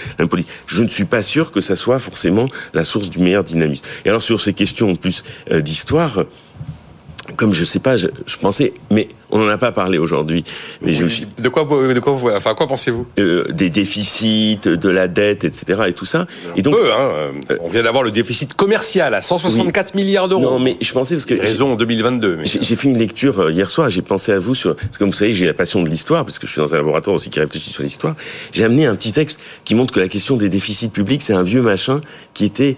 [0.68, 3.86] Je ne suis pas sûr que ça soit forcément la source du meilleur dynamisme.
[4.06, 6.26] Et alors sur ces questions en plus euh, d'histoire,
[7.38, 8.08] comme je sais pas, je,
[8.40, 10.44] pensais, mais on n'en a pas parlé aujourd'hui.
[10.82, 11.06] Mais je
[11.40, 13.08] de quoi, de quoi, vous, enfin, quoi pensez-vous?
[13.18, 15.84] Euh, Des déficits, de la dette, etc.
[15.88, 16.28] et tout ça.
[16.56, 20.42] et donc, hein, euh, on vient d'avoir le déficit commercial à 164 milliards d'euros.
[20.42, 22.40] Non, mais je pensais parce que raison en 2022.
[22.44, 23.90] J'ai fait une lecture euh, hier soir.
[23.90, 26.26] J'ai pensé à vous sur, parce que comme vous savez, j'ai la passion de l'histoire
[26.26, 28.16] parce que je suis dans un laboratoire aussi qui réfléchit sur l'histoire.
[28.52, 31.44] J'ai amené un petit texte qui montre que la question des déficits publics, c'est un
[31.44, 32.02] vieux machin
[32.34, 32.76] qui était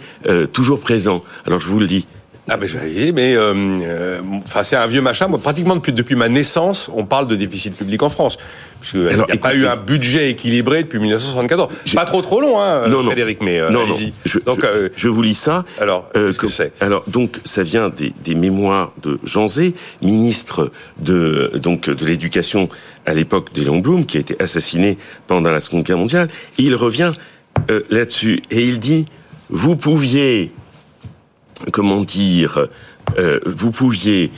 [0.54, 1.24] toujours présent.
[1.46, 2.06] Alors je vous le dis.
[2.48, 2.78] Ah ben je
[3.12, 5.28] mais euh, euh, enfin c'est un vieux machin.
[5.28, 8.38] Moi, pratiquement depuis depuis ma naissance, on parle de déficit public en France.
[8.80, 11.74] Parce qu'il n'y a pas eu un budget équilibré depuis 1974.
[11.96, 13.96] Pas trop trop long, hein, non, Frédéric, mais euh, non, non.
[14.26, 14.64] Je, donc,
[14.96, 15.66] je, vous lis ça.
[15.82, 16.72] Alors, qu'est-ce que c'est?
[16.82, 19.74] Alors, donc, ça vient des, des mémoires de Jean Zé,
[20.04, 22.70] ministre de donc de l'éducation
[23.08, 26.30] à l'époque des Blum, qui a été assassiné pendant la Seconde Guerre mondiale.
[26.60, 27.14] Et il revient
[27.90, 29.08] là-dessus et il dit
[29.50, 30.52] vous pouviez
[31.72, 32.68] comment dire,
[33.18, 34.32] euh, vous pouviez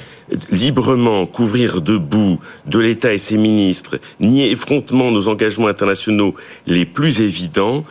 [0.52, 7.22] librement couvrir debout de l'État et ses ministres, nier effrontement nos engagements internationaux les plus
[7.22, 7.86] évidents,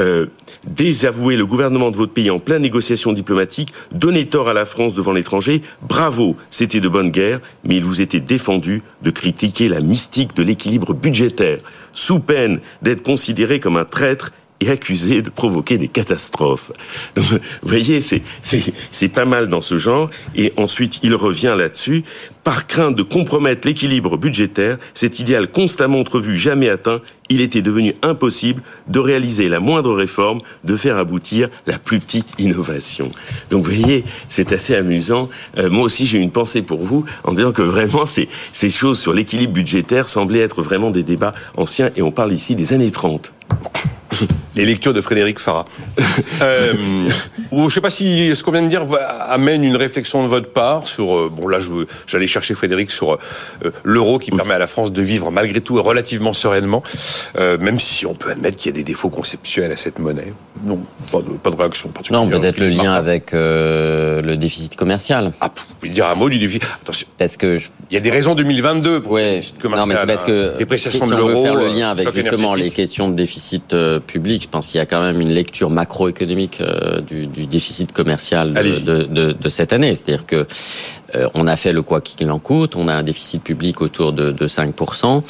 [0.00, 0.26] euh,
[0.66, 4.94] désavouer le gouvernement de votre pays en pleine négociation diplomatique, donner tort à la France
[4.94, 9.80] devant l'étranger, bravo, c'était de bonne guerre, mais il vous était défendu de critiquer la
[9.80, 11.58] mystique de l'équilibre budgétaire,
[11.92, 16.72] sous peine d'être considéré comme un traître est accusé de provoquer des catastrophes.
[17.14, 20.10] Donc, vous voyez, c'est, c'est, pas mal dans ce genre.
[20.36, 22.02] Et ensuite, il revient là-dessus.
[22.44, 27.94] Par crainte de compromettre l'équilibre budgétaire, cet idéal constamment entrevu, jamais atteint, il était devenu
[28.02, 33.08] impossible de réaliser la moindre réforme, de faire aboutir la plus petite innovation.
[33.50, 35.30] Donc vous voyez, c'est assez amusant.
[35.56, 38.98] Euh, moi aussi, j'ai une pensée pour vous en disant que vraiment, ces, ces choses
[38.98, 42.90] sur l'équilibre budgétaire semblaient être vraiment des débats anciens et on parle ici des années
[42.90, 43.32] 30.
[44.54, 45.64] Les lectures de Frédéric Farah.
[46.42, 47.08] euh,
[47.52, 48.82] ou je sais pas si ce qu'on vient de dire
[49.28, 51.16] amène une réflexion de votre part sur.
[51.16, 51.58] Euh, bon, là,
[52.06, 55.80] j'allais chercher Frédéric sur euh, l'euro qui permet à la France de vivre malgré tout
[55.82, 56.82] relativement sereinement,
[57.38, 60.32] euh, même si on peut admettre qu'il y a des défauts conceptuels à cette monnaie.
[60.64, 60.78] Non,
[61.10, 62.24] pas de, pas de réaction particulière.
[62.24, 65.32] Non, peut-être le lien avec le déficit commercial.
[65.40, 66.64] Ah, vous pouvez dire un mot du déficit.
[66.80, 67.06] Attention.
[67.18, 67.58] Parce que
[67.90, 69.88] il y a des raisons 2022 pour le déficit commercial.
[69.88, 71.30] Non, mais c'est parce que dépréciation si, de l'euro.
[71.30, 73.41] On veut faire le lien avec justement les questions de déficit
[74.06, 74.42] public.
[74.42, 76.62] Je pense qu'il y a quand même une lecture macroéconomique
[77.06, 79.94] du, du déficit commercial de, de, de, de, cette année.
[79.94, 80.46] C'est-à-dire que
[81.34, 84.30] on a fait le quoi qu'il en coûte, on a un déficit public autour de,
[84.30, 85.22] de 5%.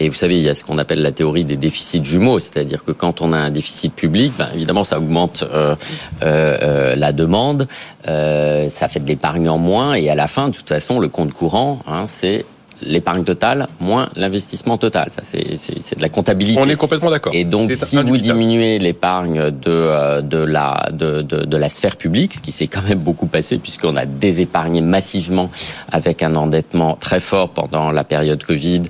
[0.00, 2.84] Et vous savez, il y a ce qu'on appelle la théorie des déficits jumeaux, c'est-à-dire
[2.84, 5.74] que quand on a un déficit public, ben, évidemment, ça augmente euh,
[6.22, 7.66] euh, la demande,
[8.06, 11.08] euh, ça fait de l'épargne en moins, et à la fin, de toute façon, le
[11.08, 12.44] compte courant, hein, c'est
[12.82, 15.10] l'épargne totale moins l'investissement total.
[15.10, 16.60] Ça, c'est de la comptabilité.
[16.60, 17.32] On est complètement d'accord.
[17.34, 21.96] Et donc, si vous diminuez l'épargne de, euh, de, la, de, de, de, la sphère
[21.96, 25.50] publique, ce qui s'est quand même beaucoup passé, puisqu'on a désépargné massivement
[25.92, 28.82] avec un endettement très fort pendant la période Covid,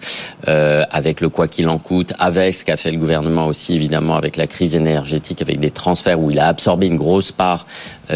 [0.49, 4.16] euh, avec le quoi qu'il en coûte, avec ce qu'a fait le gouvernement aussi, évidemment,
[4.16, 7.66] avec la crise énergétique, avec des transferts où il a absorbé une grosse part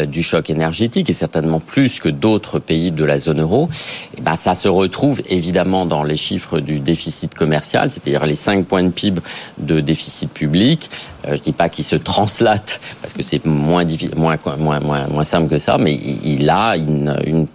[0.07, 3.69] du choc énergétique, et certainement plus que d'autres pays de la zone euro,
[4.17, 8.65] et ben, ça se retrouve évidemment dans les chiffres du déficit commercial, c'est-à-dire les 5
[8.65, 9.21] points de PIB
[9.57, 10.89] de déficit public.
[11.27, 13.85] Euh, je dis pas qu'il se translate, parce que c'est moins,
[14.15, 17.47] moins, moins, moins, moins simple que ça, mais il a une, une,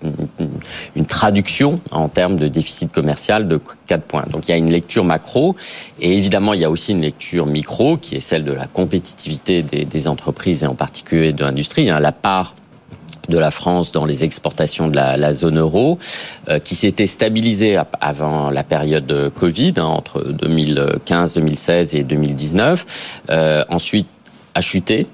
[0.96, 4.24] une traduction en termes de déficit commercial de 4 points.
[4.30, 5.56] Donc il y a une lecture macro,
[6.00, 9.62] et évidemment il y a aussi une lecture micro, qui est celle de la compétitivité
[9.62, 11.90] des, des entreprises, et en particulier de l'industrie.
[11.90, 12.54] Hein, la part
[13.28, 15.98] de la France dans les exportations de la, la zone euro,
[16.48, 23.22] euh, qui s'était stabilisée avant la période Covid, hein, entre 2015, 2016 et 2019.
[23.30, 24.06] Euh, ensuite,
[24.54, 25.06] a chuté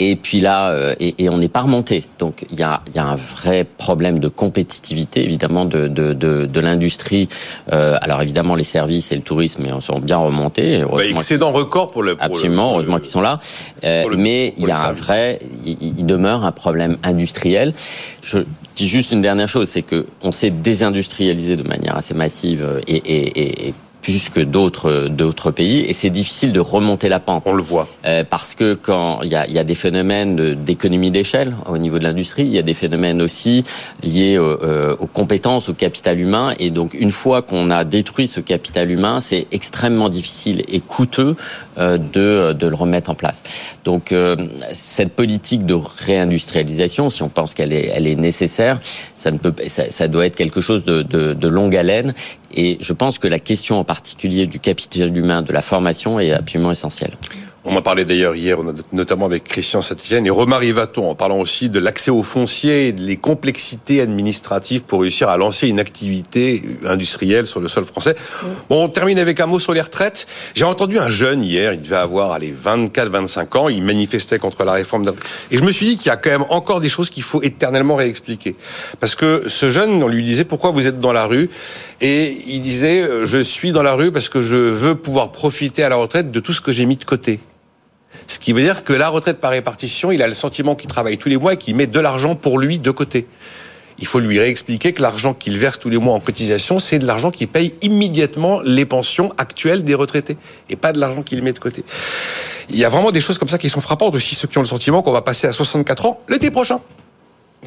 [0.00, 2.04] et puis là, euh, et, et on n'est pas remonté.
[2.18, 6.46] Donc il y a, y a, un vrai problème de compétitivité, évidemment, de, de, de,
[6.46, 7.28] de l'industrie.
[7.72, 10.84] Euh, alors évidemment, les services et le tourisme sont bien remontés.
[10.90, 12.16] Bah, excédent record pour le...
[12.16, 13.38] Pour absolument, heureusement qu'ils sont là.
[13.84, 15.38] Euh, mais il y a un vrai...
[15.64, 17.72] Il, demeure un problème industriel.
[18.20, 18.38] Je
[18.76, 22.96] dis juste une dernière chose, c'est que on s'est désindustrialisé de manière assez massive et,
[22.96, 23.74] et, et
[24.04, 27.42] plus que d'autres d'autres pays et c'est difficile de remonter la pente.
[27.46, 27.88] On le voit.
[28.04, 31.98] Euh, parce que quand il y a, y a des phénomènes d'économie d'échelle au niveau
[31.98, 33.64] de l'industrie, il y a des phénomènes aussi
[34.02, 38.40] liés euh, aux compétences, au capital humain et donc une fois qu'on a détruit ce
[38.40, 41.34] capital humain, c'est extrêmement difficile et coûteux
[41.78, 43.42] euh, de de le remettre en place.
[43.86, 44.36] Donc euh,
[44.72, 48.80] cette politique de réindustrialisation, si on pense qu'elle est elle est nécessaire,
[49.14, 52.12] ça ne peut ça, ça doit être quelque chose de, de, de longue haleine
[52.54, 56.32] et je pense que la question en particulier du capital humain, de la formation est
[56.32, 57.12] absolument essentielle.
[57.66, 58.58] On m'a parlé d'ailleurs hier,
[58.92, 62.92] notamment avec Christian Sattienne et Romary Vaton, en parlant aussi de l'accès aux fonciers et
[62.92, 68.16] des complexités administratives pour réussir à lancer une activité industrielle sur le sol français.
[68.68, 70.26] Bon, on termine avec un mot sur les retraites.
[70.54, 74.72] J'ai entendu un jeune hier, il devait avoir les 24-25 ans, il manifestait contre la
[74.72, 75.04] réforme.
[75.50, 77.40] Et je me suis dit qu'il y a quand même encore des choses qu'il faut
[77.40, 78.56] éternellement réexpliquer.
[79.00, 81.48] Parce que ce jeune, on lui disait pourquoi vous êtes dans la rue?
[82.02, 85.82] Et il disait euh, je suis dans la rue parce que je veux pouvoir profiter
[85.82, 87.40] à la retraite de tout ce que j'ai mis de côté.
[88.26, 91.18] Ce qui veut dire que la retraite par répartition, il a le sentiment qu'il travaille
[91.18, 93.26] tous les mois et qu'il met de l'argent pour lui de côté.
[93.98, 97.06] Il faut lui réexpliquer que l'argent qu'il verse tous les mois en cotisation, c'est de
[97.06, 100.36] l'argent qui paye immédiatement les pensions actuelles des retraités
[100.68, 101.84] et pas de l'argent qu'il met de côté.
[102.70, 104.62] Il y a vraiment des choses comme ça qui sont frappantes aussi, ceux qui ont
[104.62, 106.80] le sentiment qu'on va passer à 64 ans l'été prochain.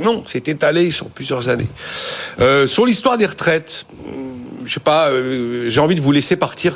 [0.04, 1.68] Non, c'est étalé sur plusieurs années.
[2.40, 3.86] Euh, sur l'histoire des retraites,
[4.66, 6.76] je sais pas, euh, j'ai envie de vous laisser partir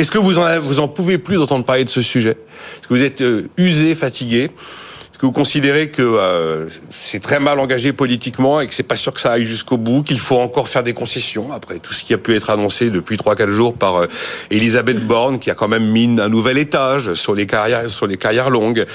[0.00, 2.30] est-ce que vous en, vous en pouvez plus d'entendre parler de ce sujet?
[2.30, 4.44] Est-ce que vous êtes euh, usé, fatigué?
[4.44, 8.96] Est-ce que vous considérez que euh, c'est très mal engagé politiquement et que c'est pas
[8.96, 12.02] sûr que ça aille jusqu'au bout, qu'il faut encore faire des concessions après tout ce
[12.02, 14.06] qui a pu être annoncé depuis 3-4 jours par euh,
[14.50, 18.16] Elisabeth Borne, qui a quand même mis un nouvel étage sur les carrières, sur les
[18.16, 18.86] carrières longues,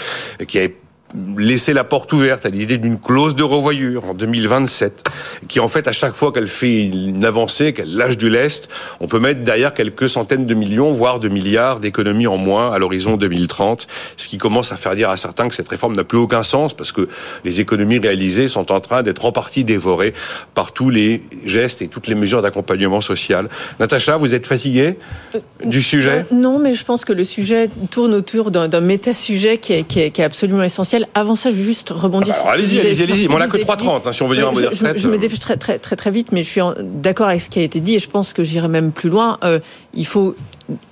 [0.47, 0.67] qui a
[1.37, 5.03] laisser la porte ouverte à l'idée d'une clause de revoyure en 2027,
[5.47, 9.07] qui en fait à chaque fois qu'elle fait une avancée, qu'elle lâche du lest, on
[9.07, 13.17] peut mettre derrière quelques centaines de millions, voire de milliards d'économies en moins à l'horizon
[13.17, 13.87] 2030,
[14.17, 16.73] ce qui commence à faire dire à certains que cette réforme n'a plus aucun sens
[16.73, 17.07] parce que
[17.43, 20.13] les économies réalisées sont en train d'être en partie dévorées
[20.53, 23.49] par tous les gestes et toutes les mesures d'accompagnement social.
[23.79, 24.97] Natacha, vous êtes fatiguée
[25.63, 26.25] du sujet?
[26.31, 30.19] Non, mais je pense que le sujet tourne autour d'un méta-sujet qui est, qui est
[30.19, 32.35] absolument essentiel avant ça, je veux juste rebondir.
[32.37, 33.27] Ah bah, allez-y, allez-y, allez-y.
[33.29, 35.39] On n'a que 3,30 hein, si on veut dire un modèle je, je, me dépêche
[35.39, 37.95] très, très, très, très vite, mais je suis d'accord avec ce qui a été dit
[37.95, 39.37] et je pense que j'irai même plus loin.
[39.43, 39.59] Euh,
[39.93, 40.35] il faut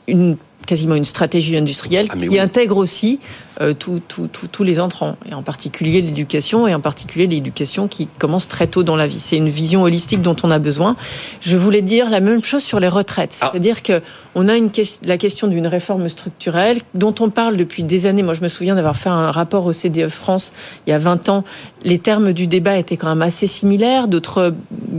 [0.08, 3.20] une quasiment une stratégie industrielle ah, qui intègre aussi
[3.62, 8.66] euh, tous les entrants, et en particulier l'éducation, et en particulier l'éducation qui commence très
[8.66, 9.20] tôt dans la vie.
[9.20, 10.96] C'est une vision holistique dont on a besoin.
[11.40, 13.50] Je voulais dire la même chose sur les retraites, ah.
[13.52, 14.02] c'est-à-dire que
[14.34, 14.72] on a une
[15.06, 18.24] la question d'une réforme structurelle dont on parle depuis des années.
[18.24, 20.52] Moi, je me souviens d'avoir fait un rapport au CDE France
[20.88, 21.44] il y a 20 ans.
[21.84, 24.08] Les termes du débat étaient quand même assez similaires.
[24.08, 24.56] D'autres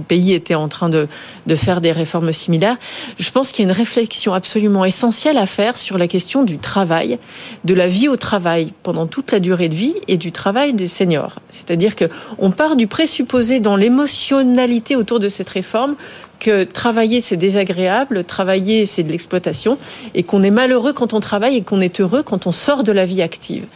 [0.07, 1.09] pays étaient en train de,
[1.47, 2.77] de faire des réformes similaires.
[3.19, 6.59] Je pense qu'il y a une réflexion absolument essentielle à faire sur la question du
[6.59, 7.19] travail,
[7.65, 8.44] de la vie au travail
[8.83, 11.41] pendant toute la durée de vie et du travail des seniors.
[11.51, 12.07] C'est-à-dire que
[12.39, 15.97] on part du présupposé dans l'émotionnalité autour de cette réforme
[16.41, 19.79] que travailler c'est désagréable, travailler c'est de l'exploitation
[20.15, 22.93] et qu'on est malheureux quand on travaille et qu'on est heureux quand on sort de
[22.93, 23.67] la vie active.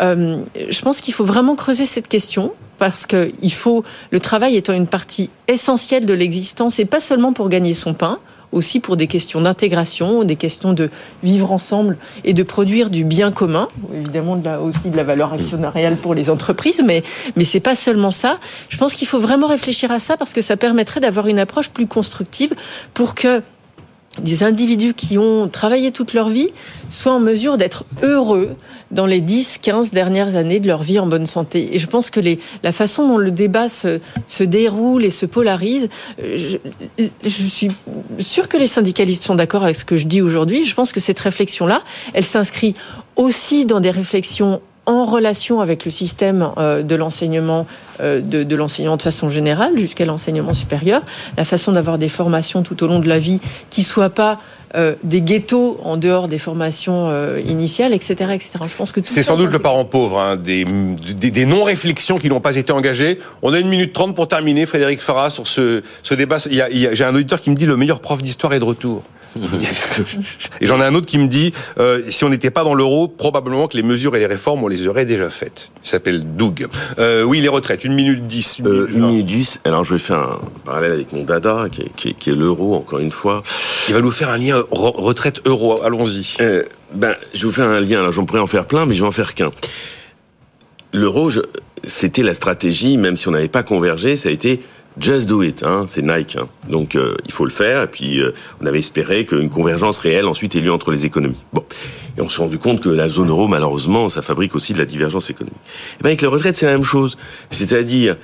[0.00, 0.38] Euh,
[0.68, 4.74] je pense qu'il faut vraiment creuser cette question parce que il faut le travail étant
[4.74, 8.18] une partie essentielle de l'existence et pas seulement pour gagner son pain
[8.56, 10.90] aussi pour des questions d'intégration, des questions de
[11.22, 15.96] vivre ensemble et de produire du bien commun, évidemment de aussi de la valeur actionnariale
[15.96, 17.02] pour les entreprises, mais
[17.36, 18.38] mais c'est pas seulement ça.
[18.68, 21.68] Je pense qu'il faut vraiment réfléchir à ça parce que ça permettrait d'avoir une approche
[21.68, 22.54] plus constructive
[22.94, 23.42] pour que
[24.22, 26.48] des individus qui ont travaillé toute leur vie
[26.90, 28.52] soient en mesure d'être heureux
[28.90, 31.74] dans les 10, 15 dernières années de leur vie en bonne santé.
[31.74, 35.26] Et je pense que les, la façon dont le débat se, se déroule et se
[35.26, 35.88] polarise,
[36.18, 36.58] je,
[36.98, 37.68] je suis
[38.20, 40.64] sûre que les syndicalistes sont d'accord avec ce que je dis aujourd'hui.
[40.64, 41.82] Je pense que cette réflexion-là,
[42.14, 42.74] elle s'inscrit
[43.16, 47.66] aussi dans des réflexions en relation avec le système euh, de l'enseignement,
[48.00, 51.02] euh, de, de l'enseignement de façon générale jusqu'à l'enseignement supérieur,
[51.36, 54.38] la façon d'avoir des formations tout au long de la vie qui soient pas
[54.74, 57.10] euh, des ghettos en dehors des formations
[57.46, 58.50] initiales, etc., etc.
[58.66, 62.28] Je pense que c'est sans doute le parent pauvre, hein, des, des, des non-réflexions qui
[62.28, 63.18] n'ont pas été engagées.
[63.42, 66.38] On a une minute trente pour terminer, Frédéric Farah, sur ce, ce débat.
[66.38, 69.02] J'ai un auditeur qui me dit le meilleur prof d'histoire est de retour.
[70.60, 73.08] Et j'en ai un autre qui me dit, euh, si on n'était pas dans l'euro,
[73.08, 75.70] probablement que les mesures et les réformes, on les aurait déjà faites.
[75.84, 76.66] Il s'appelle Doug.
[76.98, 78.58] Euh, oui, les retraites, une minute dix.
[78.58, 79.60] Une, euh, minute, dix.
[79.64, 82.34] Alors je vais faire un parallèle avec mon dada, qui est, qui est, qui est
[82.34, 83.42] l'euro, encore une fois.
[83.88, 85.82] Il va nous faire un lien retraite euro.
[85.82, 86.36] Allons-y.
[86.40, 86.62] Euh,
[86.92, 88.00] ben, je vous faire un lien.
[88.00, 89.50] Alors j'en pourrais en faire plein, mais je vais en faire qu'un.
[90.92, 91.30] L'euro,
[91.84, 94.60] c'était la stratégie, même si on n'avait pas convergé, ça a été
[94.98, 96.36] Just do it, hein, c'est Nike.
[96.36, 96.48] Hein.
[96.70, 97.82] Donc euh, il faut le faire.
[97.82, 98.32] Et puis euh,
[98.62, 101.42] on avait espéré qu'une convergence réelle ensuite ait lieu entre les économies.
[101.52, 101.64] Bon,
[102.16, 104.86] et on s'est rendu compte que la zone euro, malheureusement, ça fabrique aussi de la
[104.86, 105.58] divergence économique.
[106.00, 107.18] Et bien avec les retraites, c'est la même chose.
[107.50, 108.16] C'est-à-dire,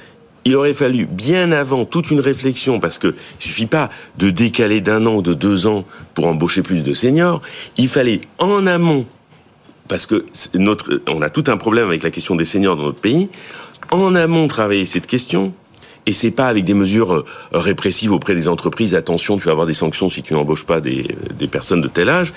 [0.44, 4.80] il aurait fallu bien avant toute une réflexion, parce que il suffit pas de décaler
[4.80, 7.42] d'un an ou de deux ans pour embaucher plus de seniors.
[7.76, 9.06] Il fallait en amont,
[9.88, 13.00] parce que notre, on a tout un problème avec la question des seniors dans notre
[13.00, 13.28] pays.
[13.90, 15.52] En amont, travailler cette question
[16.06, 18.94] et c'est pas avec des mesures euh, répressives auprès des entreprises.
[18.94, 22.08] Attention, tu vas avoir des sanctions si tu n'embauches pas des, des personnes de tel
[22.08, 22.32] âge.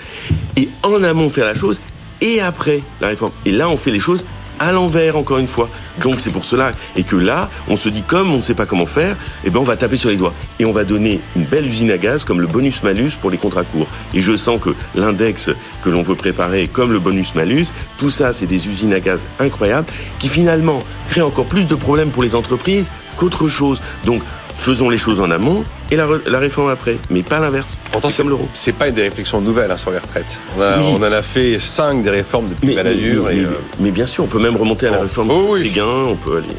[0.56, 1.80] Et en amont faire la chose
[2.20, 3.32] et après la réforme.
[3.44, 4.24] Et là, on fait les choses
[4.58, 5.68] à l'envers, encore une fois.
[6.02, 6.72] Donc c'est pour cela.
[6.96, 9.60] Et que là, on se dit, comme on ne sait pas comment faire, eh ben
[9.60, 10.32] on va taper sur les doigts.
[10.58, 13.64] Et on va donner une belle usine à gaz comme le bonus-malus pour les contrats
[13.64, 13.88] courts.
[14.14, 15.50] Et je sens que l'index
[15.82, 17.66] que l'on veut préparer comme le bonus-malus,
[17.98, 19.88] tout ça, c'est des usines à gaz incroyables
[20.18, 20.78] qui finalement
[21.10, 23.80] créent encore plus de problèmes pour les entreprises qu'autre chose.
[24.04, 24.22] Donc
[24.56, 27.78] faisons les choses en amont et la, la réforme après, mais pas l'inverse.
[27.92, 28.48] Pourtant, c'est comme l'euro.
[28.52, 30.40] C'est pas des réflexions nouvelles hein, sur les retraites.
[30.56, 30.84] On, a, oui.
[30.88, 33.24] on, en a fait cinq des réformes depuis Balladur.
[33.24, 33.60] Mais, mais, euh...
[33.80, 35.62] mais, bien sûr, on peut même remonter à la réforme oh, oui.
[35.62, 36.54] Séguin, on peut aller.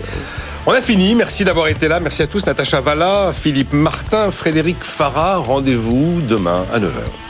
[0.66, 1.16] On a fini.
[1.16, 1.99] Merci d'avoir été là.
[1.99, 2.45] Merci à tous.
[2.45, 5.38] Natacha Valla, Philippe Martin, Frédéric Farah.
[5.38, 7.26] Rendez-vous demain à 9h.